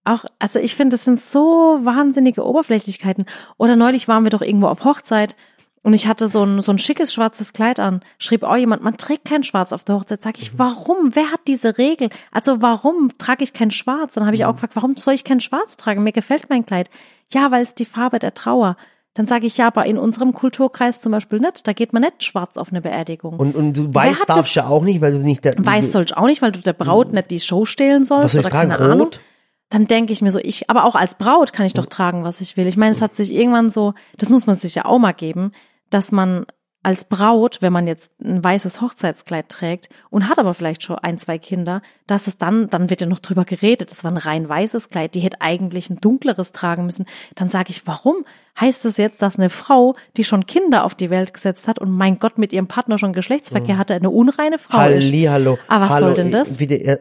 [0.08, 3.26] Auch, also ich finde, das sind so wahnsinnige Oberflächlichkeiten.
[3.58, 5.36] Oder neulich waren wir doch irgendwo auf Hochzeit
[5.82, 8.00] und ich hatte so ein, so ein schickes schwarzes Kleid an.
[8.18, 10.22] Schrieb auch jemand, man trägt kein Schwarz auf der Hochzeit.
[10.22, 11.14] Sag ich, warum?
[11.14, 12.08] Wer hat diese Regel?
[12.32, 14.14] Also warum trage ich kein Schwarz?
[14.14, 16.02] Dann habe ich auch gefragt, warum soll ich kein Schwarz tragen?
[16.02, 16.90] Mir gefällt mein Kleid.
[17.32, 18.76] Ja, weil es die Farbe der Trauer.
[19.14, 21.66] Dann sage ich, ja, aber in unserem Kulturkreis zum Beispiel nicht.
[21.66, 23.34] Da geht man nicht schwarz auf eine Beerdigung.
[23.38, 26.16] Und, und du hat darfst ja auch nicht, weil du nicht der, Weiß soll ich
[26.16, 28.50] auch nicht, weil du der Braut nicht die Show stehlen sollst Was soll ich oder
[28.52, 28.70] tragen?
[28.70, 29.10] keine Ahnung.
[29.70, 32.40] Dann denke ich mir so, ich, aber auch als Braut kann ich doch tragen, was
[32.40, 32.66] ich will.
[32.66, 35.52] Ich meine, es hat sich irgendwann so, das muss man sich ja auch mal geben,
[35.90, 36.46] dass man
[36.82, 41.18] als Braut, wenn man jetzt ein weißes Hochzeitskleid trägt und hat aber vielleicht schon ein,
[41.18, 44.48] zwei Kinder, dass es dann, dann wird ja noch drüber geredet, das war ein rein
[44.48, 47.06] weißes Kleid, die hätte eigentlich ein dunkleres tragen müssen.
[47.34, 48.24] Dann sage ich, warum?
[48.60, 51.90] Heißt das jetzt, dass eine Frau, die schon Kinder auf die Welt gesetzt hat und
[51.90, 55.04] mein Gott mit ihrem Partner schon Geschlechtsverkehr hatte, eine unreine Frau ist?
[55.06, 55.58] Halli, hallo.
[55.68, 56.60] Aber was hallo, soll denn das?
[56.60, 56.98] Ich, äh,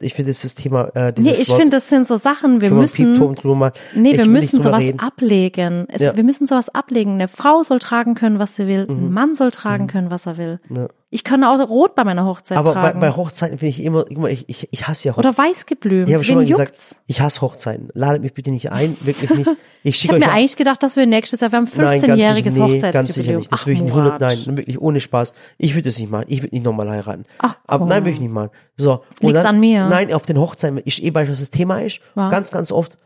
[0.00, 2.16] ich finde das ist das Thema, äh, Nee, dieses ich Wort- finde, das sind so
[2.16, 3.72] Sachen, wir müssen, machen.
[3.94, 4.98] nee, Ich wir müssen sowas reden.
[5.00, 5.86] ablegen.
[5.88, 6.16] Es, Ja.
[6.16, 7.12] Wir müssen sowas ablegen.
[7.12, 8.86] Eine Frau soll tragen können, was sie will.
[8.88, 10.60] Ein Mann soll tragen können, was er will.
[10.68, 10.76] Mhm.
[10.76, 10.88] Ja.
[11.08, 12.98] Ich kann auch rot bei meiner Hochzeit Aber bei, tragen.
[13.00, 15.30] bei Hochzeiten finde ich immer, immer ich, ich, ich hasse ja Hochzeiten.
[15.30, 16.08] Oder weiß geblümt.
[16.08, 16.96] Ich habe schon mal gesagt, juckt's?
[17.06, 17.90] ich hasse Hochzeiten.
[17.94, 19.50] Ladet mich bitte nicht ein, wirklich nicht.
[19.84, 22.50] Ich Ich habe mir eigentlich gedacht, dass wir nächstes Jahr, wir haben Nein, ganz 15-jähriges
[22.50, 23.38] sicher, nee, ganz sicher Hochzeitsjubiläum.
[23.38, 23.52] nicht.
[23.52, 24.20] Das Ach, will ich nicht Murat.
[24.20, 25.32] 100, nein, wirklich ohne Spaß.
[25.58, 26.24] Ich würde das nicht machen.
[26.26, 27.24] Ich würde nicht nochmal heiraten.
[27.38, 27.88] Ach, Aber komm.
[27.88, 28.50] nein, würde ich nicht machen.
[28.76, 28.94] So.
[28.94, 29.86] und Liegt's dann, an mir?
[29.86, 32.00] Nein, auf den Hochzeiten ist eh beispielsweise das Thema ist.
[32.16, 32.32] Was?
[32.32, 32.98] Ganz, ganz oft,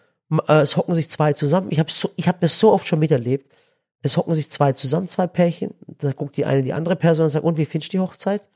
[0.48, 1.66] äh, es hocken sich zwei zusammen.
[1.68, 3.52] Ich habe so, ich habe das so oft schon miterlebt.
[4.02, 5.74] Es hocken sich zwei zusammen, zwei Pärchen.
[5.86, 8.46] Da guckt die eine die andere Person und sagt, und wie findest du die Hochzeit?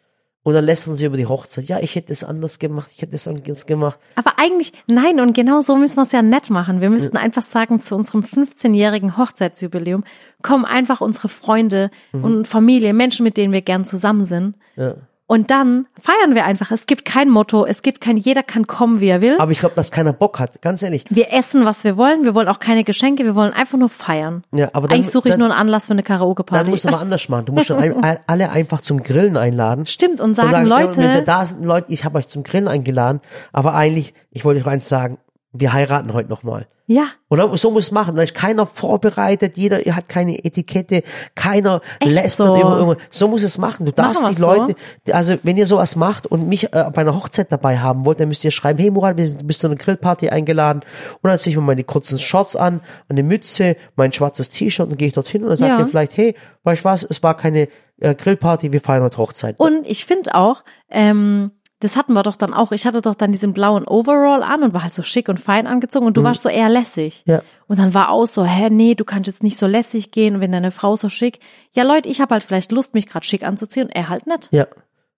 [0.42, 1.64] Und dann lästern sie über die Hochzeit.
[1.64, 3.98] Ja, ich hätte es anders gemacht, ich hätte es anders gemacht.
[4.14, 6.83] Aber eigentlich, nein, und genau so müssen wir es ja nett machen.
[6.83, 10.04] Wir müssten einfach sagen, zu unserem 15-jährigen Hochzeitsjubiläum
[10.42, 14.57] kommen einfach unsere Freunde und Familie, Menschen, mit denen wir gern zusammen sind.
[14.76, 14.83] Mhm.
[14.83, 14.94] Ja.
[15.27, 16.71] Und dann feiern wir einfach.
[16.71, 19.37] Es gibt kein Motto, es gibt kein, jeder kann kommen, wie er will.
[19.39, 21.07] Aber ich glaube, dass keiner Bock hat, ganz ehrlich.
[21.09, 22.25] Wir essen, was wir wollen.
[22.25, 23.25] Wir wollen auch keine Geschenke.
[23.25, 24.45] Wir wollen einfach nur feiern.
[24.53, 26.71] Ja, aber dann, Eigentlich suche ich dann, nur einen Anlass für eine Dann Karaoke-Party.
[26.71, 27.47] musst du aber anders machen.
[27.47, 29.87] Du musst dann all- alle einfach zum Grillen einladen.
[29.87, 32.29] Stimmt, und Und sagen, sagen, ja, wenn sie Leute, da sind, Leute, ich habe euch
[32.29, 33.21] zum Grillen eingeladen,
[33.53, 35.17] aber eigentlich, ich wollte euch eins sagen,
[35.57, 36.67] wir heiraten heute nochmal.
[36.87, 38.17] ja, Und dann, so muss es machen.
[38.17, 41.03] Da ist keiner vorbereitet, jeder hat keine Etikette,
[41.37, 42.61] keiner Echt lästert so?
[42.61, 43.01] über irgendwo.
[43.11, 43.87] So muss es machen.
[43.87, 44.47] Du darfst Machen die so?
[44.47, 44.75] Leute,
[45.07, 48.19] die- also wenn ihr sowas macht und mich äh, bei einer Hochzeit dabei haben wollt,
[48.21, 50.83] dann müsst ihr schreiben, hey Murat, wir bist zu einer Grillparty eingeladen
[51.23, 54.99] und dann ziehe ich mir meine kurzen Shorts an, eine Mütze, mein schwarzes T-Shirt und
[54.99, 55.79] gehe ich dorthin und dann sagt Ja.
[55.79, 57.69] ihr vielleicht, hey, weißt du was, es war keine
[58.01, 59.55] äh, Grillparty, wir feiern heute Hochzeit.
[59.61, 61.53] Und ich finde auch, ähm,
[61.85, 62.72] das hatten wir doch dann auch.
[62.72, 65.66] Ich hatte doch dann diesen blauen Overall an und war halt so schick und fein
[65.66, 67.22] angezogen und du warst so eher lässig.
[67.26, 67.32] Mhm.
[67.32, 67.43] Ja.
[67.66, 70.51] Und dann war auch so, hä, nee, du kannst jetzt nicht so lässig gehen, wenn
[70.51, 71.41] deine Frau so schick.
[71.72, 74.49] Ja, Leute, ich habe halt vielleicht Lust, mich gerade schick anzuziehen und er halt nicht.
[74.51, 74.66] Ja.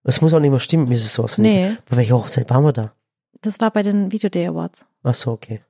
[0.03, 1.39] Es muss auch nicht mehr stimmen, mir ist es sowas.
[1.39, 1.77] Nee.
[1.89, 2.93] Bei welcher Hochzeit waren wir da?
[3.43, 4.87] Das war bei den Video Day Awards.
[5.05, 5.61] Ach so, okay.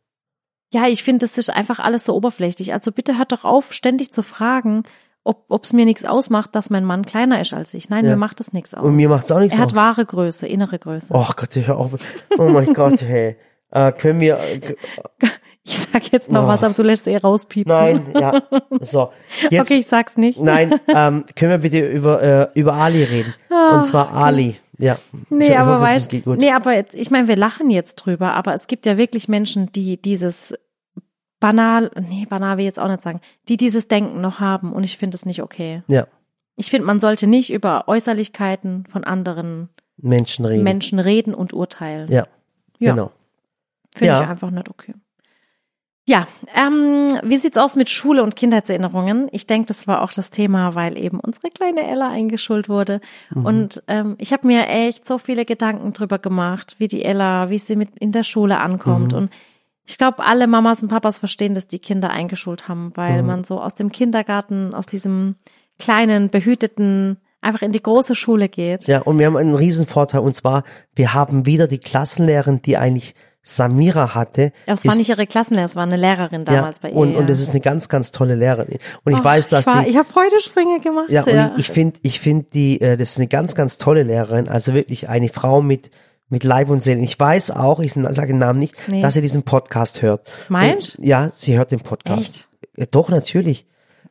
[0.72, 2.72] Ja, ich finde, das ist einfach alles so oberflächlich.
[2.72, 4.84] Also bitte hört doch auf, ständig zu fragen,
[5.26, 7.88] ob es mir nichts ausmacht, dass mein Mann kleiner ist als ich.
[7.90, 8.12] Nein, Ja.
[8.12, 8.84] mir macht das nichts aus.
[8.84, 9.76] Und mir macht's auch nichts er hat aus.
[9.76, 11.08] wahre Größe, innere Größe.
[11.12, 11.92] Oh Gott, hör auf.
[12.38, 13.36] Oh mein Gott, hey.
[13.70, 14.60] Äh, können wir, äh,
[15.68, 16.46] Ich sag jetzt noch Oh.
[16.46, 17.76] was, aber du lässt eh rauspiepsen.
[17.76, 18.40] nein, ja,
[18.80, 19.10] so.
[19.50, 20.38] Jetzt, okay, ich sag's nicht.
[20.40, 23.34] nein, ähm, können wir bitte über, äh, über Ali reden?
[23.74, 24.92] Und zwar Ali, ja.
[24.94, 27.96] Ah, Nee, Ich aber hoffe, es weißt, nee, aber jetzt, ich meine, wir lachen jetzt
[27.96, 30.54] drüber, aber es gibt ja wirklich Menschen, die dieses
[31.46, 34.82] banal, nee, banal will ich jetzt auch nicht sagen, die dieses Denken noch haben und
[34.84, 35.82] ich finde es nicht okay.
[35.86, 36.06] Ja,
[36.56, 39.68] Ich finde, man sollte nicht über Äußerlichkeiten von anderen
[39.98, 40.64] Menschen reden.
[40.64, 42.10] Menschen reden und urteilen.
[42.10, 42.26] Ja,
[42.78, 42.92] Ja.
[42.92, 43.12] genau.
[43.94, 44.22] Finde Ja.
[44.22, 44.94] ich einfach nicht okay.
[46.08, 49.28] Ja, ähm, wie sieht's aus mit Schule und Kindheitserinnerungen?
[49.32, 53.00] Ich denke, das war auch das Thema, weil eben unsere kleine Ella eingeschult wurde.
[53.34, 53.44] Mhm.
[53.44, 57.58] Und ähm, ich habe mir echt so viele Gedanken drüber gemacht, wie die Ella, wie
[57.58, 59.12] sie mit in der Schule ankommt.
[59.12, 59.18] Mhm.
[59.18, 59.30] Und
[59.86, 63.26] ich glaube, alle Mamas und Papas verstehen, dass die Kinder eingeschult haben, weil Mhm.
[63.28, 65.36] man so aus dem Kindergarten, aus diesem
[65.78, 68.86] kleinen, behüteten, einfach in die große Schule geht.
[68.86, 70.64] Ja, und wir haben einen riesen Vorteil und zwar,
[70.94, 73.14] wir haben wieder die Klassenlehrerin, die eigentlich
[73.48, 74.50] Samira hatte.
[74.66, 76.96] Ja, es war ist- nicht ihre Klassenlehrerin, es war eine Lehrerin damals bei ihr.
[76.96, 77.32] und, und ja.
[77.32, 78.78] es ist eine ganz, ganz tolle Lehrerin.
[79.04, 81.08] Und ich Oh, weiß, dass ich war, sie, ich habe heute Sprünge gemacht.
[81.10, 84.02] ja, und ich, ich finde, ich finde die, äh, das ist eine ganz, ganz tolle
[84.02, 85.90] Lehrerin, also wirklich eine Frau mit,
[86.28, 87.00] mit Leib und Seele.
[87.00, 89.00] Ich weiß auch, ich sage den Namen nicht, Nee.
[89.02, 90.26] dass sie diesen Podcast hört.
[90.48, 90.98] Meinst?
[90.98, 92.20] Und, ja, sie hört den Podcast.
[92.20, 92.48] Echt?
[92.76, 93.66] Ja, doch, natürlich.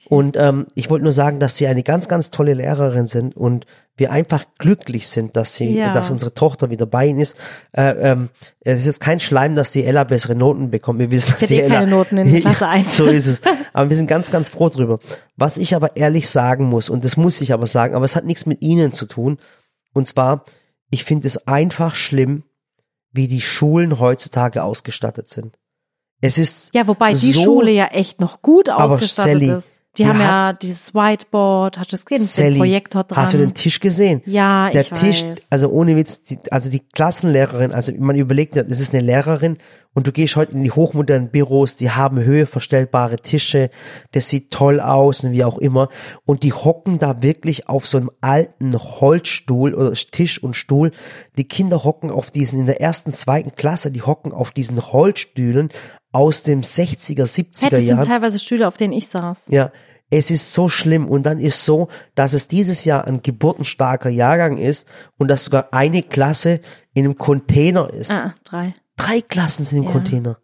[0.08, 3.66] Und ähm, ich wollte nur sagen, dass sie eine ganz, ganz tolle Lehrerin sind und
[3.98, 5.94] wir einfach glücklich sind, dass sie, Ja.
[5.94, 7.36] dass unsere Tochter wieder bei ihnen ist.
[7.72, 8.30] Äh, ähm,
[8.62, 11.00] es ist jetzt kein Schleim, dass die Ella bessere Noten bekommt.
[11.00, 12.98] Wir wissen, dass die eh Ella keine Noten in Klasse eins.
[12.98, 13.42] so ist es.
[13.74, 15.00] Aber wir sind ganz, ganz froh drüber.
[15.38, 18.26] Was ich aber ehrlich sagen muss, und das muss ich aber sagen, aber es hat
[18.26, 19.40] nichts mit Ihnen zu tun.
[19.94, 20.44] Und zwar,
[20.90, 22.44] ich finde es einfach schlimm,
[23.12, 25.58] wie die Schulen heutzutage ausgestattet sind.
[26.22, 29.68] Es ist Ja, wobei die so, Schule ja echt noch gut ausgestattet Sally, ist.
[29.98, 33.18] Die wir haben ja dieses Whiteboard, hast du das gesehen, Sally, dem Projektor dran.
[33.22, 34.22] Hast du den Tisch gesehen?
[34.26, 35.38] Ja, Der ich Tisch, weiß.
[35.50, 39.58] also ohne Witz, die, also die Klassenlehrerin, also man überlegt, ja, das ist eine Lehrerin
[39.94, 43.70] und du gehst heute in die hochmodernen Büros, die haben höheverstellbare Tische,
[44.12, 45.88] das sieht toll aus und wie auch immer
[46.26, 50.92] und die hocken da wirklich auf so einem alten Holzstuhl oder Tisch und Stuhl.
[51.38, 55.70] Die Kinder hocken auf diesen, in der ersten, zweiten Klasse, die hocken auf diesen Holzstühlen
[56.16, 58.02] aus dem 60er, 70er Hey, das sind Jahren.
[58.06, 59.44] teilweise Stühle, auf denen ich saß.
[59.50, 59.72] Ja,
[60.10, 64.58] es ist so schlimm und dann ist so, dass es dieses Jahr ein geburtenstarker Jahrgang
[64.58, 64.88] ist
[65.18, 66.62] und dass sogar eine Klasse
[66.94, 68.12] in einem Container ist.
[68.12, 68.74] Ah, drei.
[68.96, 69.92] Drei Klassen sind im Ja.
[69.92, 70.38] Container.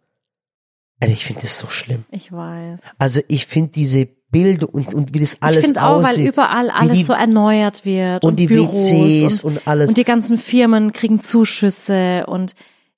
[1.00, 2.04] Also ich finde das so schlimm.
[2.10, 2.78] Ich weiß.
[2.98, 6.28] Also ich finde diese Bilder und, und wie das ich alles finde auch, weil aussieht.
[6.28, 8.24] überall alles die, so erneuert wird.
[8.24, 9.88] und Und, die Büros WCs und, und alles.
[9.88, 12.54] Und die ganzen Firmen kriegen Zuschüsse und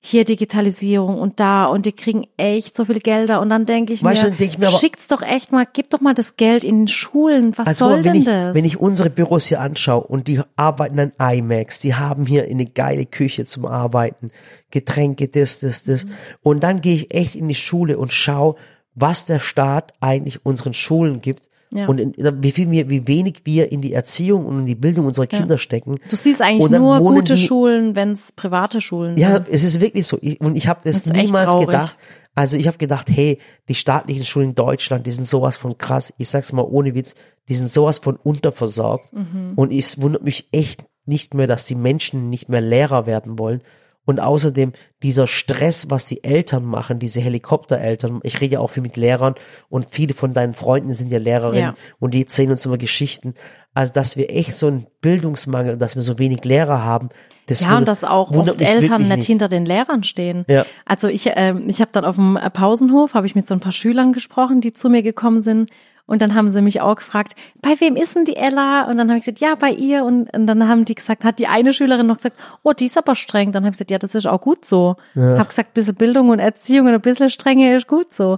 [0.07, 4.03] hier Digitalisierung und da und die kriegen echt so viel Gelder und dann denke ich
[4.03, 6.63] Weißt mir, denk ich mir aber- schickt's doch echt mal, gib doch mal das Geld
[6.63, 7.57] in den Schulen.
[7.57, 8.55] Was Also soll wenn denn ich, das?
[8.55, 12.65] wenn ich unsere Büros hier anschaue und die arbeiten an IMAX, die haben hier eine
[12.65, 14.31] geile Küche zum Arbeiten,
[14.71, 16.05] Getränke, das, das, das.
[16.05, 16.09] Mhm.
[16.41, 18.55] Und dann gehe ich echt in die Schule und schaue,
[18.93, 21.87] was der Staat eigentlich unseren Schulen gibt Ja.
[21.87, 25.05] und in, wie viel wir, wie wenig wir in die Erziehung und in die Bildung
[25.05, 25.97] unserer Kinder stecken.
[26.09, 29.49] du siehst eigentlich nur gute die- Schulen, wenn's private Schulen Ja, sind.
[29.49, 30.17] es ist wirklich so.
[30.21, 31.97] Ich, und ich habe das, Das niemals gedacht.
[32.37, 36.13] Also ich habe gedacht, hey, die staatlichen Schulen in Deutschland, die sind sowas von krass.
[36.17, 37.15] Ich sag's mal ohne Witz,
[37.47, 39.13] die sind sowas von unterversorgt.
[39.13, 39.53] Mhm.
[39.55, 43.61] Und es wundert mich echt nicht mehr, dass die Menschen nicht mehr Lehrer werden wollen.
[44.05, 48.19] Und außerdem dieser Stress, was die Eltern machen, diese Helikoptereltern.
[48.23, 49.35] Ich rede ja auch viel mit Lehrern
[49.69, 51.75] und viele von deinen Freunden sind ja Lehrerinnen Ja.
[51.99, 53.33] und die erzählen uns immer Geschichten.
[53.73, 57.09] Also, dass wir echt so einen Bildungsmangel, dass wir so wenig Lehrer haben.
[57.47, 59.25] Das Ja, und dass auch oft Eltern nicht, nicht.
[59.27, 60.45] hinter den Lehrern stehen.
[60.47, 60.65] Ja.
[60.85, 63.59] Also ich, ähm, ich habe dann auf dem äh, Pausenhof, habe ich mit so ein
[63.59, 65.69] paar Schülern gesprochen, die zu mir gekommen sind.
[66.07, 68.83] Und dann haben sie mich auch gefragt, bei wem ist denn die Ella?
[68.89, 70.03] Und dann habe ich gesagt, ja, bei ihr.
[70.05, 72.97] Und, und dann haben die gesagt, hat die eine Schülerin noch gesagt, oh, die ist
[72.97, 73.51] aber streng.
[73.51, 74.97] Dann habe ich gesagt, ja, das ist auch gut so.
[75.15, 75.39] Ja.
[75.39, 78.37] Hab gesagt, ein bisschen Bildung und Erziehung und ein bisschen Strenge ist gut so.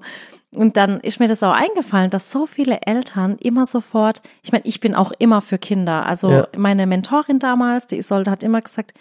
[0.55, 4.63] Und dann ist mir das auch eingefallen, dass so viele Eltern immer sofort, ich meine,
[4.65, 6.05] ich bin auch immer für Kinder.
[6.05, 6.47] Also Ja.
[6.55, 8.93] meine Mentorin damals, die Isolde, hat immer gesagt,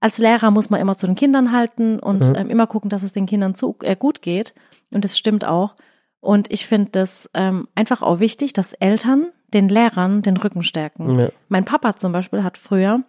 [0.00, 2.34] als Lehrer muss man immer zu den Kindern halten und Mhm.
[2.34, 4.54] ähm, immer gucken, dass es den Kindern zu, äh, gut geht.
[4.90, 5.74] Und das stimmt auch.
[6.20, 11.18] Und ich finde das ähm, einfach auch wichtig, dass Eltern den Lehrern den Rücken stärken.
[11.20, 11.28] Ja.
[11.48, 13.00] Mein Papa zum Beispiel hat früher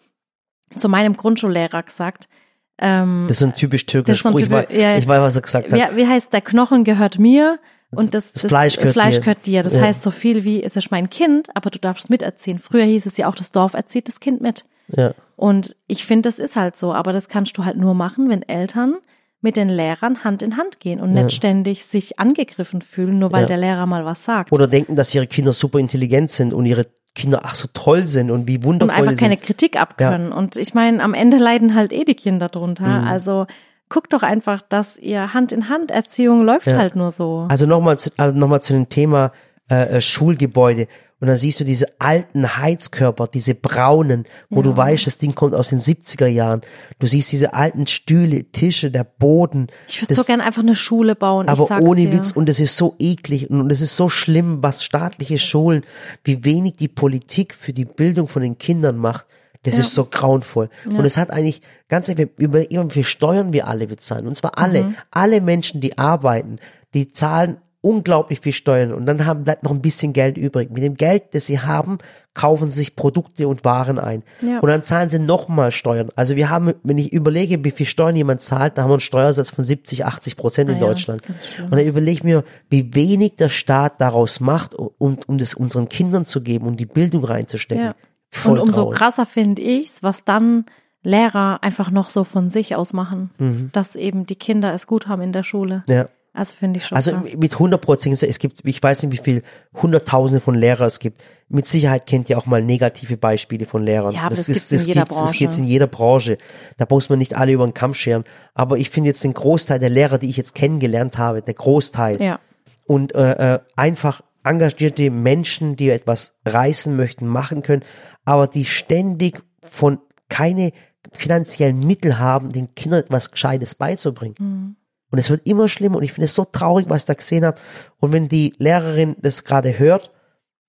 [0.76, 2.30] zu meinem Grundschullehrer gesagt,
[2.78, 4.32] ähm, Das ist ein typisch Das ein Spruch.
[4.40, 4.98] Ich, typisch- weiß, ja.
[4.98, 5.92] ich weiß, was er gesagt hat.
[5.94, 7.60] wie, wie heißt, der Knochen gehört mir
[7.92, 9.20] und das, Das Fleisch gehört dir.
[9.20, 9.64] gehört dir.
[9.64, 9.82] Das Ja.
[9.82, 12.58] heißt so viel wie, es ist mein Kind, aber du darfst miterziehen.
[12.60, 14.66] Früher hieß es ja auch, das Dorf erzieht das Kind mit.
[14.88, 15.14] Ja.
[15.36, 18.42] Und ich finde, das ist halt so, aber das kannst du halt nur machen, wenn
[18.44, 18.96] Eltern
[19.42, 23.42] mit den Lehrern Hand in Hand gehen und nicht ständig sich angegriffen fühlen, nur weil
[23.42, 23.48] Ja.
[23.48, 24.52] der Lehrer mal was sagt.
[24.52, 26.86] Oder denken, dass ihre Kinder super intelligent sind und ihre
[27.16, 29.44] Kinder ach so toll sind und wie und wundervoll einfach die keine sind.
[29.44, 30.32] Kritik abkönnen.
[30.32, 33.02] Und ich meine, am Ende leiden halt eh die Kinder drunter.
[33.02, 33.08] Mhm.
[33.08, 33.48] Also
[33.90, 36.78] guckt doch einfach, dass ihr Hand in Hand Erziehung läuft Ja.
[36.78, 37.48] halt nur so.
[37.50, 39.34] Also nochmal zu, also noch mal zu dem Thema
[39.72, 40.88] äh, äh, Schulgebäude.
[41.22, 45.54] Und da siehst du diese alten Heizkörper, diese braunen, wo du weißt, das Ding kommt
[45.54, 46.62] aus den 70er Jahren.
[46.98, 49.68] Du siehst diese alten Stühle, Tische, der Boden.
[49.88, 51.48] Ich würde so gern einfach eine Schule bauen.
[51.48, 52.14] aber ohne dir.
[52.14, 55.84] Witz und es ist so eklig und es ist so schlimm, was staatliche Schulen,
[56.24, 59.28] wie wenig die Politik für die Bildung von den Kindern macht.
[59.64, 60.70] Das ist so grauenvoll.
[60.86, 64.26] Und es hat eigentlich, ganz ehrlich, wir überlegen, wie viel Steuern wir alle bezahlen.
[64.28, 64.96] Und zwar alle, Mhm.
[65.12, 66.58] alle Menschen, die arbeiten,
[66.96, 70.70] die zahlen unglaublich viel Steuern und dann haben, bleibt noch ein bisschen Geld übrig.
[70.70, 71.98] Mit dem Geld, das sie haben,
[72.36, 74.24] kaufen sie sich Produkte und Waren ein.
[74.42, 74.60] Ja.
[74.60, 76.10] Und dann zahlen sie nochmal Steuern.
[76.16, 79.02] Also wir haben, wenn ich überlege, wie viel Steuern jemand zahlt, da haben wir einen
[79.02, 81.24] Steuersatz von 70, 80 Prozent in Ah ja, Deutschland.
[81.42, 81.66] schlimm.
[81.66, 85.90] Und dann überlege ich mir, wie wenig der Staat daraus macht, um, um das unseren
[85.90, 87.86] Kindern zu geben und die Bildung reinzustecken.
[87.86, 87.96] Ja.
[88.30, 88.98] Voll und umso traurig.
[89.00, 90.66] krasser finde ich's, was dann
[91.04, 95.24] Lehrer einfach noch so von sich aus machen, dass eben die Kinder es gut haben
[95.24, 95.84] in der Schule.
[95.88, 95.94] Mhm.
[95.94, 96.06] Ja.
[96.34, 97.36] Also finde ich schon Also krass.
[97.38, 99.44] mit 100 Prozent, es gibt, ich weiß nicht, wie viel,
[99.82, 101.22] Hunderttausende von Lehrern es gibt.
[101.50, 104.14] Mit Sicherheit kennt ihr auch mal negative Beispiele von Lehrern.
[104.16, 106.38] Ja, aber das gibt's in jeder gibt's, Das gibt's in jeder Branche.
[106.78, 108.24] Da muss man nicht alle über den Kamm scheren.
[108.54, 112.22] Aber ich finde jetzt den Großteil der Lehrer, die ich jetzt kennengelernt habe, der Großteil,
[112.22, 112.40] Ja.
[112.86, 117.84] und äh, äh, einfach engagierte Menschen, die etwas reißen möchten, machen können,
[118.24, 120.72] aber die ständig von keine
[121.12, 124.78] finanziellen Mittel haben, den Kindern etwas Gescheites beizubringen.
[125.12, 127.46] Und es wird immer schlimmer und ich finde es so traurig, was ich da gesehen
[127.46, 127.60] habe.
[128.00, 130.12] Und wenn die Lehrerin das gerade hört,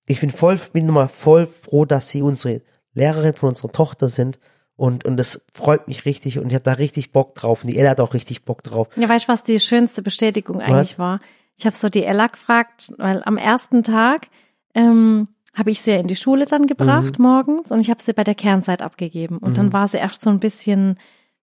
[0.05, 2.61] ich bin voll, bin mal voll froh, dass sie unsere
[2.93, 4.37] Lehrerin von unserer Tochter sind.
[4.75, 7.63] Und, und das freut mich richtig und ich habe da richtig Bock drauf.
[7.63, 8.87] Und die Ella hat auch richtig Bock drauf.
[8.95, 11.19] Ja, weißt du, was die schönste Bestätigung eigentlich war?
[11.55, 14.27] Ich habe so die Ella gefragt, weil am ersten Tag
[14.73, 17.23] ähm, habe ich sie ja in die Schule dann gebracht Mhm.
[17.23, 19.37] morgens und ich habe sie bei der Kernzeit abgegeben.
[19.37, 20.97] Und dann war sie erst so ein bisschen,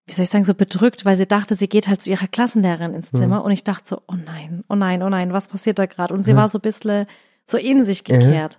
[0.06, 2.94] wie soll ich sagen, so bedrückt, weil sie dachte, sie geht halt zu ihrer Klassenlehrerin
[2.94, 3.40] ins Zimmer.
[3.40, 3.44] Mhm.
[3.44, 6.12] Und ich dachte so, oh nein, oh nein, oh nein, was passiert da gerade?
[6.14, 7.06] Und sie war so ein bisschen
[7.46, 8.58] so in sich gekehrt.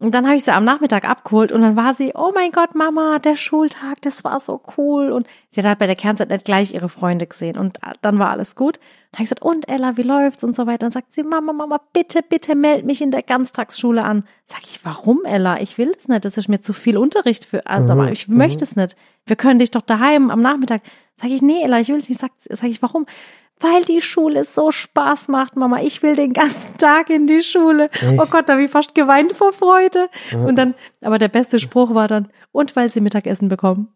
[0.00, 2.76] Und dann habe ich sie am Nachmittag abgeholt und dann war sie, oh mein Gott,
[2.76, 5.10] Mama, der Schultag, das war so cool.
[5.10, 8.30] Und sie hat halt bei der Kernzeit nicht gleich ihre Freunde gesehen und dann war
[8.30, 8.76] alles gut.
[8.76, 10.78] Dann habe ich gesagt, und Ella, wie läuft's und so weiter.
[10.78, 14.22] Dann sagt sie, Mama, Mama, bitte, bitte meld mich in der Ganztagsschule an.
[14.46, 15.60] Sag ich, warum, Ella?
[15.60, 16.24] Ich will das nicht.
[16.24, 18.94] Das ist mir zu viel Unterricht für, also Mhm, ich möchte es nicht.
[19.26, 20.82] Wir können dich doch daheim am Nachmittag.
[21.20, 22.20] Sag ich, nee, Ella, ich will es nicht.
[22.20, 23.06] Sag, sag ich, warum?
[23.60, 25.80] Weil die Schule so Spaß macht, Mama.
[25.80, 27.90] Ich will den ganzen Tag in die Schule.
[28.18, 30.08] Oh Gott, da habe ich fast geweint vor Freude.
[30.46, 33.88] Und dann, aber der beste Spruch war dann, und weil sie Mittagessen bekommen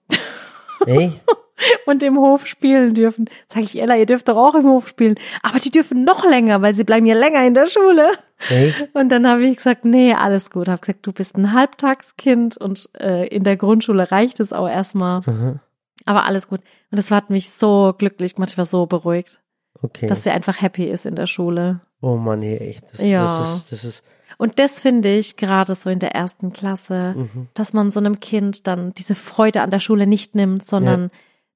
[0.86, 1.22] Echt?
[1.86, 3.26] und im Hof spielen dürfen.
[3.46, 5.14] Sag ich, Ella, ihr dürft doch auch im Hof spielen.
[5.42, 8.08] Aber die dürfen noch länger, weil sie bleiben ja länger in der Schule.
[8.48, 8.88] Echt?
[8.94, 10.68] Und dann habe ich gesagt, nee, alles gut.
[10.68, 15.20] Habe gesagt, du bist ein Halbtagskind und äh, in der Grundschule reicht es auch erstmal.
[15.26, 15.60] Mhm.
[16.04, 16.60] Aber alles gut.
[16.90, 18.50] Und das hat mich so glücklich gemacht.
[18.50, 19.40] Ich war so beruhigt,
[19.82, 20.06] Okay.
[20.06, 21.80] dass sie einfach happy ist in der Schule.
[22.00, 22.92] Oh Mann, hey, echt.
[22.92, 23.22] Das, Ja.
[23.24, 24.04] das ist, das ist,
[24.38, 27.48] Und das finde ich gerade so in der ersten Klasse, Mhm.
[27.54, 31.10] dass man so einem Kind dann diese Freude an der Schule nicht nimmt, sondern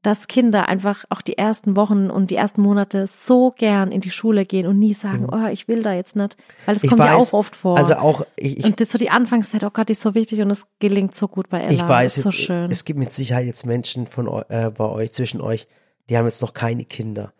[0.06, 4.12] dass Kinder einfach auch die ersten Wochen und die ersten Monate so gern in die
[4.12, 6.36] Schule gehen und nie sagen, oh, ich will da jetzt nicht.
[6.64, 6.86] Weil das Mhm.
[6.86, 7.76] Ich kommt ja weiß, auch oft vor.
[7.76, 10.40] Also auch, ich, ich, und das so die Anfangszeit, oh Gott, die ist so wichtig
[10.42, 11.72] und es gelingt so gut bei Ella.
[11.72, 12.70] ich weiß so jetzt, schön.
[12.70, 15.66] es gibt mit Sicherheit jetzt Menschen von äh, bei euch, zwischen euch,
[16.08, 17.32] die haben jetzt noch keine Kinder.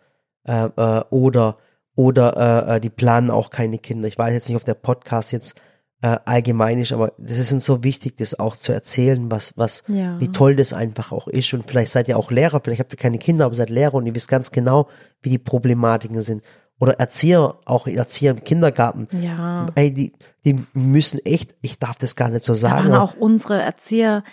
[0.43, 1.57] Äh, äh, oder
[1.95, 4.09] oder äh, äh, die planen auch keine Kinder.
[4.09, 5.55] Ich weiß jetzt nicht, ob der Podcast jetzt
[6.01, 9.83] äh, allgemein ist, aber das ist uns so wichtig, das auch zu erzählen, was, was,
[9.87, 10.19] Ja.
[10.19, 11.53] wie toll das einfach auch ist.
[11.53, 14.05] Und vielleicht seid ihr auch Lehrer, vielleicht habt ihr keine Kinder, aber seid Lehrer und
[14.05, 14.87] ihr wisst ganz genau,
[15.23, 16.43] wie die Problematiken sind.
[16.79, 19.07] Oder Erzieher, auch Erzieher im Kindergarten.
[19.19, 19.65] ja.
[19.73, 20.13] Ey, die,
[20.45, 22.75] die müssen echt, ich darf das gar nicht so Da sagen.
[22.89, 24.23] waren aber- auch unsere Erzieher.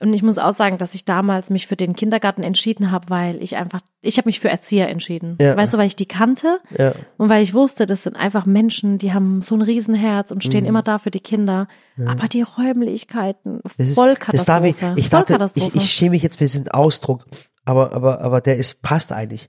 [0.00, 3.42] Und ich muss auch sagen, dass ich damals mich für den Kindergarten entschieden habe, weil
[3.42, 5.38] ich einfach, ich habe mich für Erzieher entschieden.
[5.40, 5.56] Ja.
[5.56, 6.94] Weißt du, weil ich die kannte ja.
[7.16, 10.48] und weil ich wusste, das sind einfach Menschen, die haben so ein Riesenherz und Mhm.
[10.48, 11.68] stehen immer da für die Kinder.
[12.06, 16.22] Aber die Räumlichkeiten, Das ist, voll das darf ich, ich, dachte, ich, ich schäme mich
[16.24, 17.24] jetzt für diesen Ausdruck,
[17.64, 19.48] aber, aber, aber der ist, passt eigentlich.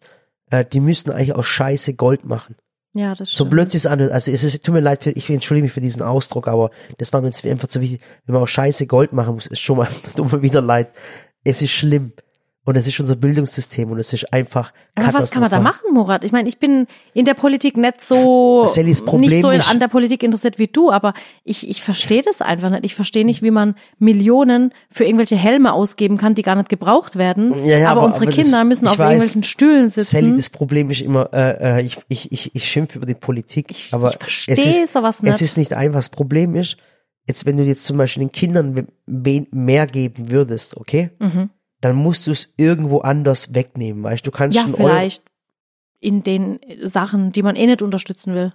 [0.52, 2.56] Äh, die müssten eigentlich aus Scheiße Gold machen.
[2.96, 3.50] Ja, das So stimmt.
[3.52, 6.02] blöd es an, also es ist, tut mir leid, für, ich entschuldige mich für diesen
[6.02, 8.00] Ausdruck, aber das war mir jetzt einfach zu wichtig.
[8.26, 10.92] Wenn man aus Scheiße Gold machen muss, ist schon mal, tut mir wieder leid.
[11.44, 12.14] Es ist schlimm.
[12.68, 15.94] Und es ist unser Bildungssystem und es ist einfach Aber was kann man da machen,
[15.94, 16.24] Murat?
[16.24, 20.24] Ich meine, ich bin in der Politik nicht so das nicht so an der Politik
[20.24, 21.14] interessiert wie du, aber
[21.44, 22.84] ich, ich verstehe das einfach nicht.
[22.84, 27.18] Ich verstehe nicht, wie man Millionen für irgendwelche Helme ausgeben kann, die gar nicht gebraucht
[27.18, 27.54] werden.
[27.66, 30.16] Ja, ja, aber, aber- unsere aber das- Kinder müssen ich auf weiß, irgendwelchen Stühlen sitzen.
[30.16, 33.76] Sally, das Problem ist immer, äh, äh, ich, ich, ich, ich schimpfe über die Politik,
[33.92, 35.42] aber ich versteh es ist, sowas Es nicht.
[35.42, 36.00] ist nicht einfach.
[36.00, 36.78] Das Problem ist,
[37.28, 41.52] jetzt wenn du jetzt zum Beispiel den Kindern mehr geben würdest, okay, Mhm.
[41.86, 45.24] Dann musst du es irgendwo anders wegnehmen, weißt du, kannst ja, vielleicht
[46.00, 48.54] in den Sachen, die man eh nicht unterstützen will.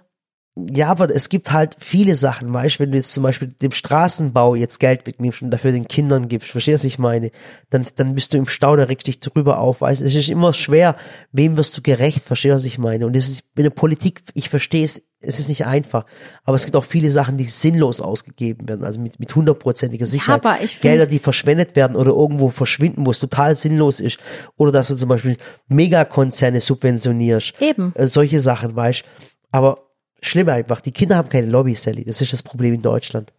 [0.55, 3.71] Ja, aber es gibt halt viele Sachen, weißt du, wenn du jetzt zum Beispiel dem
[3.71, 7.31] Straßenbau jetzt Geld wegnimmst und dafür den Kindern gibst, verstehst du, was ich meine?
[7.69, 10.51] Dann, dann bist du im Stau, da regst dich drüber auf, weißt es ist immer
[10.51, 10.97] schwer,
[11.31, 13.05] wem wirst du gerecht, verstehst du, was ich meine?
[13.05, 16.05] Und es ist, in der Politik, ich verstehe es, es ist nicht einfach,
[16.43, 20.45] aber es gibt auch viele Sachen, die sinnlos ausgegeben werden, also mit, mit hundertprozentiger Sicherheit.
[20.45, 24.17] aber ich Gelder, die verschwendet werden oder irgendwo verschwinden, wo es total sinnlos ist.
[24.57, 25.37] Oder dass du zum Beispiel
[25.69, 27.53] Megakonzerne subventionierst.
[27.61, 27.93] Eben.
[27.95, 29.05] Äh, solche Sachen, weißt
[29.51, 29.90] Aber
[30.21, 32.03] schlimm einfach, die Kinder haben keine Lobby, Sally.
[32.03, 33.33] Das ist das Problem in Deutschland.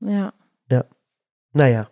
[0.00, 0.32] Ja.
[1.54, 1.88] Naja.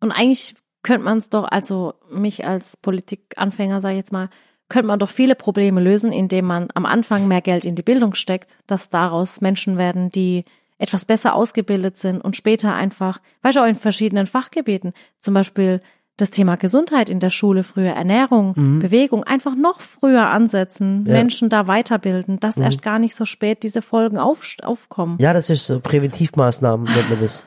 [0.00, 4.28] Und eigentlich könnte man es doch, also mich als Politikanfänger, sage ich jetzt mal,
[4.68, 8.14] könnte man doch viele Probleme lösen, indem man am Anfang mehr Geld in die Bildung
[8.14, 10.44] steckt, dass daraus Menschen werden, die
[10.78, 15.80] etwas besser ausgebildet sind und später einfach, weißt du, auch in verschiedenen Fachgebieten, zum Beispiel
[16.16, 21.12] das Thema Gesundheit in der Schule früher, Ernährung, Bewegung, einfach noch früher ansetzen, Ja.
[21.12, 25.18] Menschen da weiterbilden, dass erst gar nicht so spät diese Folgen auf, aufkommen.
[25.20, 27.44] Ja, das ist so Präventivmaßnahmen, nennt man das.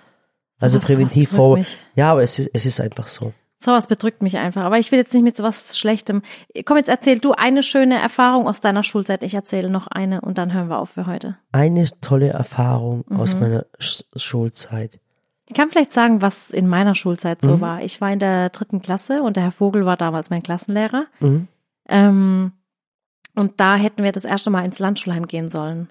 [0.61, 1.59] Also sowas präventiv vor.
[1.95, 3.33] Ja, aber es ist, es ist einfach so.
[3.61, 4.63] Sowas bedrückt mich einfach.
[4.63, 6.21] Aber ich will jetzt nicht mit sowas Schlechtem.
[6.65, 9.21] Komm, jetzt erzähl du eine schöne Erfahrung aus deiner Schulzeit.
[9.23, 11.37] Ich erzähle noch eine und dann hören wir auf für heute.
[11.51, 13.39] Eine tolle Erfahrung aus Mhm.
[13.41, 14.99] meiner Sch Schulzeit.
[15.49, 17.61] Ich kann vielleicht sagen, was in meiner Schulzeit so Mhm.
[17.61, 17.81] war.
[17.81, 21.07] Ich war in der dritten Klasse und der Herr Vogel war damals mein Klassenlehrer.
[21.19, 21.47] Mhm.
[21.87, 22.51] Ähm,
[23.35, 25.89] und da hätten wir das erste Mal ins Landschulheim gehen sollen.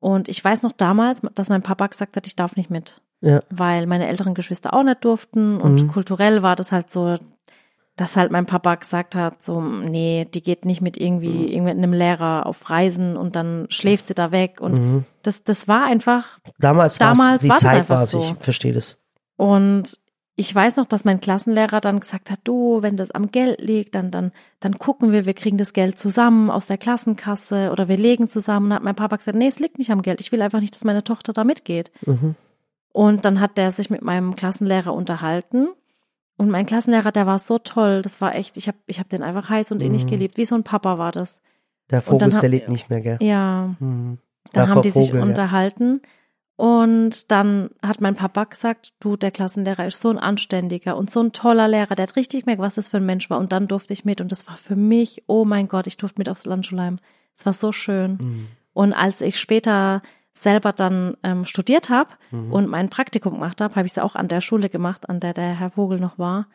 [0.00, 3.00] Und ich weiß noch damals, dass mein Papa gesagt hat, ich darf nicht mit.
[3.22, 3.40] Ja.
[3.48, 5.88] weil meine älteren Geschwister auch nicht durften und Mhm.
[5.88, 7.16] kulturell war das halt so,
[7.96, 11.06] dass halt mein Papa gesagt hat, so, nee, die geht nicht mit Mhm.
[11.06, 15.04] irgendwie, irgendwie mit einem Lehrer auf Reisen und dann schläft sie da weg und Mhm.
[15.22, 18.20] das, das war einfach, Damals, Damals die war das Zeit einfach war es, so.
[18.20, 18.98] ich verstehe das.
[19.36, 19.98] und
[20.38, 23.94] ich weiß noch, dass mein Klassenlehrer dann gesagt hat, du, wenn das am Geld liegt,
[23.94, 27.96] dann, dann, dann gucken wir, wir kriegen das Geld zusammen aus der Klassenkasse oder wir
[27.96, 28.66] legen zusammen.
[28.66, 30.20] Und hat mein Papa gesagt, nee, es liegt nicht am Geld.
[30.20, 31.90] Ich will einfach nicht, dass meine Tochter da mitgeht.
[32.04, 32.34] Mhm.
[32.92, 35.68] Und dann hat der sich mit meinem Klassenlehrer unterhalten.
[36.38, 38.02] Und mein Klassenlehrer, der war so toll.
[38.02, 40.10] Das war echt, ich habe ich hab den einfach heiß und innig Mhm.
[40.10, 40.36] geliebt.
[40.36, 41.40] Wie so ein Papa war das.
[41.90, 43.18] Der hab- der lebt nicht mehr, gell?
[43.20, 43.74] Ja.
[43.78, 44.18] Mhm.
[44.52, 45.26] Dann haben die sich Vogel, ja.
[45.26, 46.00] unterhalten.
[46.56, 51.20] Und dann hat mein Papa gesagt, du, der Klassenlehrer ist so ein anständiger und so
[51.20, 53.38] ein toller Lehrer, der hat richtig gemerkt, was das für ein Mensch war.
[53.38, 54.20] Und dann durfte ich mit.
[54.20, 56.98] Und das war für mich, oh mein Gott, ich durfte mit aufs Landschulheim.
[57.36, 58.12] Es war so schön.
[58.20, 58.48] Mhm.
[58.72, 60.00] Und als ich später
[60.38, 62.52] selber dann ähm, studiert habe Mhm.
[62.52, 65.32] und mein Praktikum gemacht habe, habe ich es auch an der Schule gemacht, an der
[65.32, 66.46] der Herr Vogel noch war.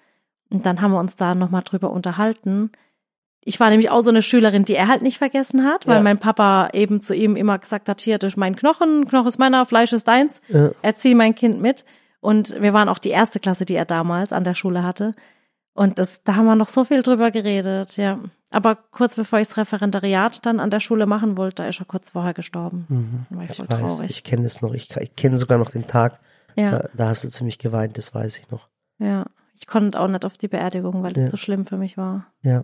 [0.49, 2.71] Und dann haben wir uns da nochmal drüber unterhalten.
[3.43, 6.03] Ich war nämlich auch so eine Schülerin, die er halt nicht vergessen hat, weil Ja.
[6.03, 9.39] mein Papa eben zu ihm immer gesagt hat, hier, das ist mein Knochen, Knochen ist
[9.39, 10.69] meiner, Fleisch ist deins, Ja.
[10.84, 11.84] erzieh mein Kind mit.
[12.19, 15.13] Und wir waren auch die erste Klasse, die er damals an der Schule hatte.
[15.73, 18.19] Und das, da haben wir noch so viel drüber geredet, ja.
[18.54, 22.10] Aber kurz bevor ich das Referendariat dann an der Schule machen wollte, ist er kurz
[22.12, 22.86] vorher gestorben.
[22.89, 23.26] Mhm.
[23.38, 24.10] War ich Ich voll weiß, traurig.
[24.12, 24.74] ich kenne das noch.
[24.74, 26.20] Ich, ich kenne sogar noch den Tag.
[26.56, 28.68] ja, Da, da hast du ziemlich geweint, das weiß ich noch.
[28.99, 29.26] ja.
[29.56, 31.30] Ich konnte auch nicht auf die Beerdigung, weil es Ja.
[31.30, 32.26] so schlimm für mich war.
[32.41, 32.64] Ja.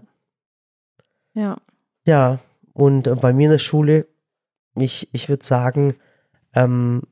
[1.34, 1.58] Ja.
[2.06, 2.40] Ja,
[2.74, 4.08] und äh, bei mir in der Schule,
[4.76, 5.96] ich, ich würde sagen,
[6.54, 7.04] ähm,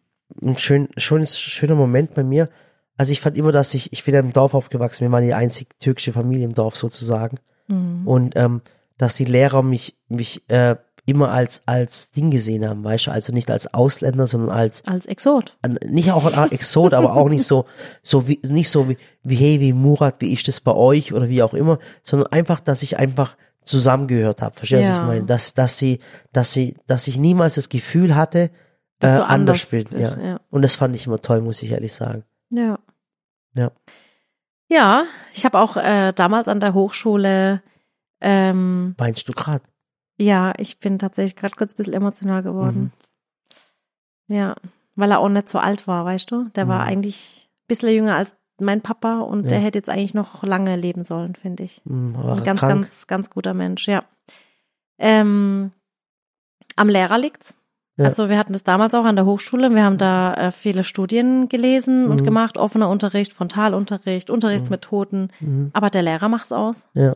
[0.43, 2.49] ein schön, schönes, schöner Moment bei mir.
[2.97, 5.33] Also ich fand immer, dass ich, ich bin ja im Dorf aufgewachsen, wir waren die
[5.35, 7.37] einzige türkische Familie im Dorf sozusagen.
[7.67, 8.07] Mhm.
[8.07, 8.61] Und ähm,
[8.97, 10.75] dass die Lehrer mich, mich äh,
[11.07, 15.05] immer als, als Ding gesehen haben, weißt du, also nicht als Ausländer, sondern als, Als
[15.05, 15.55] Exot.
[15.61, 17.65] an- nicht auch ein Exot, aber auch nicht so,
[18.01, 21.29] so wie, nicht so wie, wie, hey, wie Murat, wie ist das bei euch oder
[21.29, 24.55] wie auch immer, sondern einfach, dass ich einfach zusammengehört habe.
[24.55, 25.01] Verstehst du, was Ja.
[25.03, 25.25] ich meine?
[25.25, 25.99] Dass, dass sie,
[26.33, 28.49] dass sie, dass ich niemals das Gefühl hatte,
[28.99, 29.83] Dass äh, du anders bin.
[29.83, 30.17] bist, Ja.
[30.19, 30.39] ja.
[30.49, 32.23] Und das fand ich immer toll, muss ich ehrlich sagen.
[32.49, 32.79] Ja.
[33.53, 33.71] Ja.
[34.67, 37.61] Ja, ich habe auch äh, damals an der Hochschule,
[38.21, 39.61] ähm, Weinst du grad?
[40.17, 42.91] ja, ich bin tatsächlich gerade kurz ein bisschen emotional geworden.
[44.27, 44.55] Ja,
[44.95, 46.45] weil er auch nicht so alt war, weißt du?
[46.55, 46.87] Der war Mhm.
[46.87, 49.49] eigentlich ein bisschen jünger als mein Papa und Ja.
[49.49, 51.81] der hätte jetzt eigentlich noch lange leben sollen, finde ich.
[51.85, 52.69] Hm, war Ein ganz, krank?
[52.83, 54.03] ganz, ganz guter Mensch, ja.
[54.97, 55.73] Ähm,
[56.77, 57.55] am Lehrer liegt's.
[57.97, 58.05] Ja.
[58.05, 59.73] Also wir hatten das damals auch an der Hochschule.
[59.73, 62.11] Wir haben da äh, viele Studien gelesen Mhm.
[62.11, 65.31] und gemacht, offener Unterricht, Frontalunterricht, Unterrichtsmethoden.
[65.39, 65.69] Mhm.
[65.73, 66.87] Aber der Lehrer macht's aus.
[66.93, 67.15] Ja.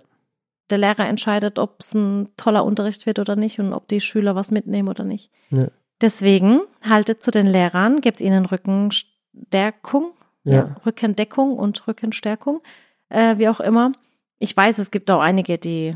[0.69, 4.35] Der Lehrer entscheidet, ob es ein toller Unterricht wird oder nicht und ob die Schüler
[4.35, 5.31] was mitnehmen oder nicht.
[5.49, 5.67] Ja.
[5.99, 10.11] Deswegen haltet zu den Lehrern, gebt ihnen Rückenstärkung,
[10.43, 10.53] ja.
[10.53, 10.75] Ja.
[10.85, 12.61] Rückendeckung und Rückenstärkung,
[13.09, 13.91] äh, wie auch immer.
[14.37, 15.95] Ich weiß, es gibt auch einige, die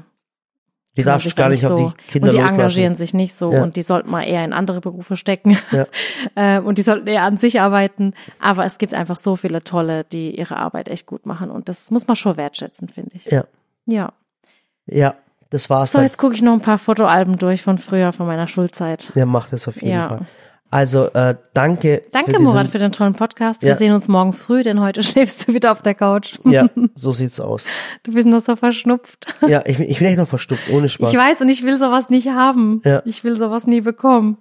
[0.95, 1.89] Die darfst gar nicht auf so.
[1.89, 2.55] die Kinder Und die loslassen.
[2.59, 3.63] engagieren sich nicht so Ja.
[3.63, 5.57] und die sollten mal eher in andere Berufe stecken.
[5.71, 5.87] Ja.
[6.35, 8.13] äh, und die sollten eher an sich arbeiten.
[8.39, 11.49] Aber es gibt einfach so viele tolle, die ihre Arbeit echt gut machen.
[11.49, 13.25] Und das muss man schon wertschätzen, finde ich.
[13.25, 13.45] Ja.
[13.87, 14.13] Ja.
[14.85, 15.15] Ja,
[15.49, 16.05] das war's So, dann.
[16.05, 19.11] jetzt gucke ich noch ein paar Fotoalben durch von früher, von meiner Schulzeit.
[19.15, 20.07] Der macht das auf jeden Ja.
[20.09, 20.21] Fall.
[20.74, 22.01] Also, äh, danke.
[22.11, 23.61] Danke, für Murat, für den tollen Podcast.
[23.61, 23.76] Wir Ja.
[23.76, 26.34] sehen uns morgen früh, denn heute schläfst du wieder auf der Couch.
[26.45, 27.65] Ja, so sieht's aus.
[28.01, 29.28] Du bist noch so verschnupft.
[29.47, 31.13] Ja, ich, bin- ich bin echt noch verstupft, ohne Spaß.
[31.13, 32.82] Ich weiß und ich will sowas nicht haben.
[32.86, 33.01] Ja.
[33.05, 34.38] Ich will sowas nie bekommen.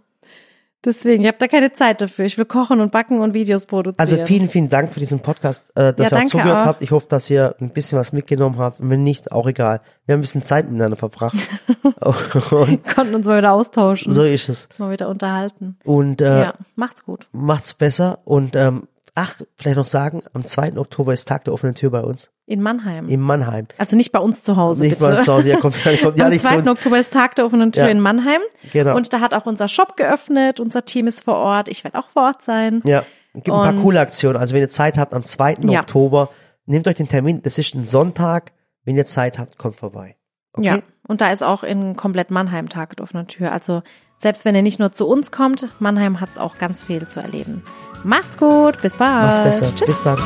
[0.85, 2.25] Deswegen, ich habe da keine Zeit dafür.
[2.25, 4.01] Ich will kochen und backen und Videos produzieren.
[4.01, 6.67] Also vielen, vielen Dank für diesen Podcast, äh, dass Ja, ihr auch zugehört auch.
[6.67, 6.83] habt.
[6.83, 8.81] Ich hoffe, dass ihr ein bisschen was mitgenommen habt.
[8.81, 9.81] Und wenn nicht, auch egal.
[10.07, 11.37] Wir haben ein bisschen Zeit miteinander verbracht.
[12.51, 14.69] und konnten uns mal wieder austauschen, so ist es.
[14.79, 15.77] mal wieder unterhalten.
[15.85, 17.29] Und äh, ja, macht's gut.
[17.33, 18.19] macht's besser.
[18.25, 20.77] Und ähm, ach, vielleicht noch sagen, am 2.
[20.79, 23.09] Oktober ist Tag der offenen Tür bei uns In Mannheim.
[23.09, 23.67] in Mannheim.
[23.79, 25.11] also nicht bei uns zu Hause, Nicht bitte.
[25.13, 26.49] mal zu Hause, ihr kommt, kommt ja Am nicht 2.
[26.49, 26.71] zu uns.
[26.71, 27.91] Oktober ist Tag der offenen Tür Ja.
[27.91, 28.41] in Mannheim.
[28.73, 28.97] Genau.
[28.97, 30.61] Und da hat auch unser Shop geöffnet.
[30.61, 31.69] Unser Team ist vor Ort.
[31.69, 32.83] Ich werde auch vor Ort sein.
[32.85, 33.05] Ja,
[33.35, 34.37] gibt ein paar Und- coole Aktionen.
[34.39, 35.57] Also wenn ihr Zeit habt, am 2.
[35.71, 35.81] Ja.
[35.81, 36.31] Oktober,
[36.67, 37.43] nehmt euch den Termin.
[37.43, 38.53] Das ist ein Sonntag.
[38.85, 40.17] Wenn ihr Zeit habt, kommt vorbei.
[40.55, 40.67] Okay?
[40.67, 43.53] Ja, und da ist auch in komplett Mannheim Tag der offenen Tür.
[43.53, 43.83] Also
[44.19, 47.63] selbst wenn ihr nicht nur zu uns kommt, Mannheim hat auch ganz viel zu erleben.
[48.05, 49.39] Macht's gut, bis bald.
[49.39, 49.75] Macht's besser.
[49.75, 49.87] Tschüss.
[49.87, 50.19] Bis dann.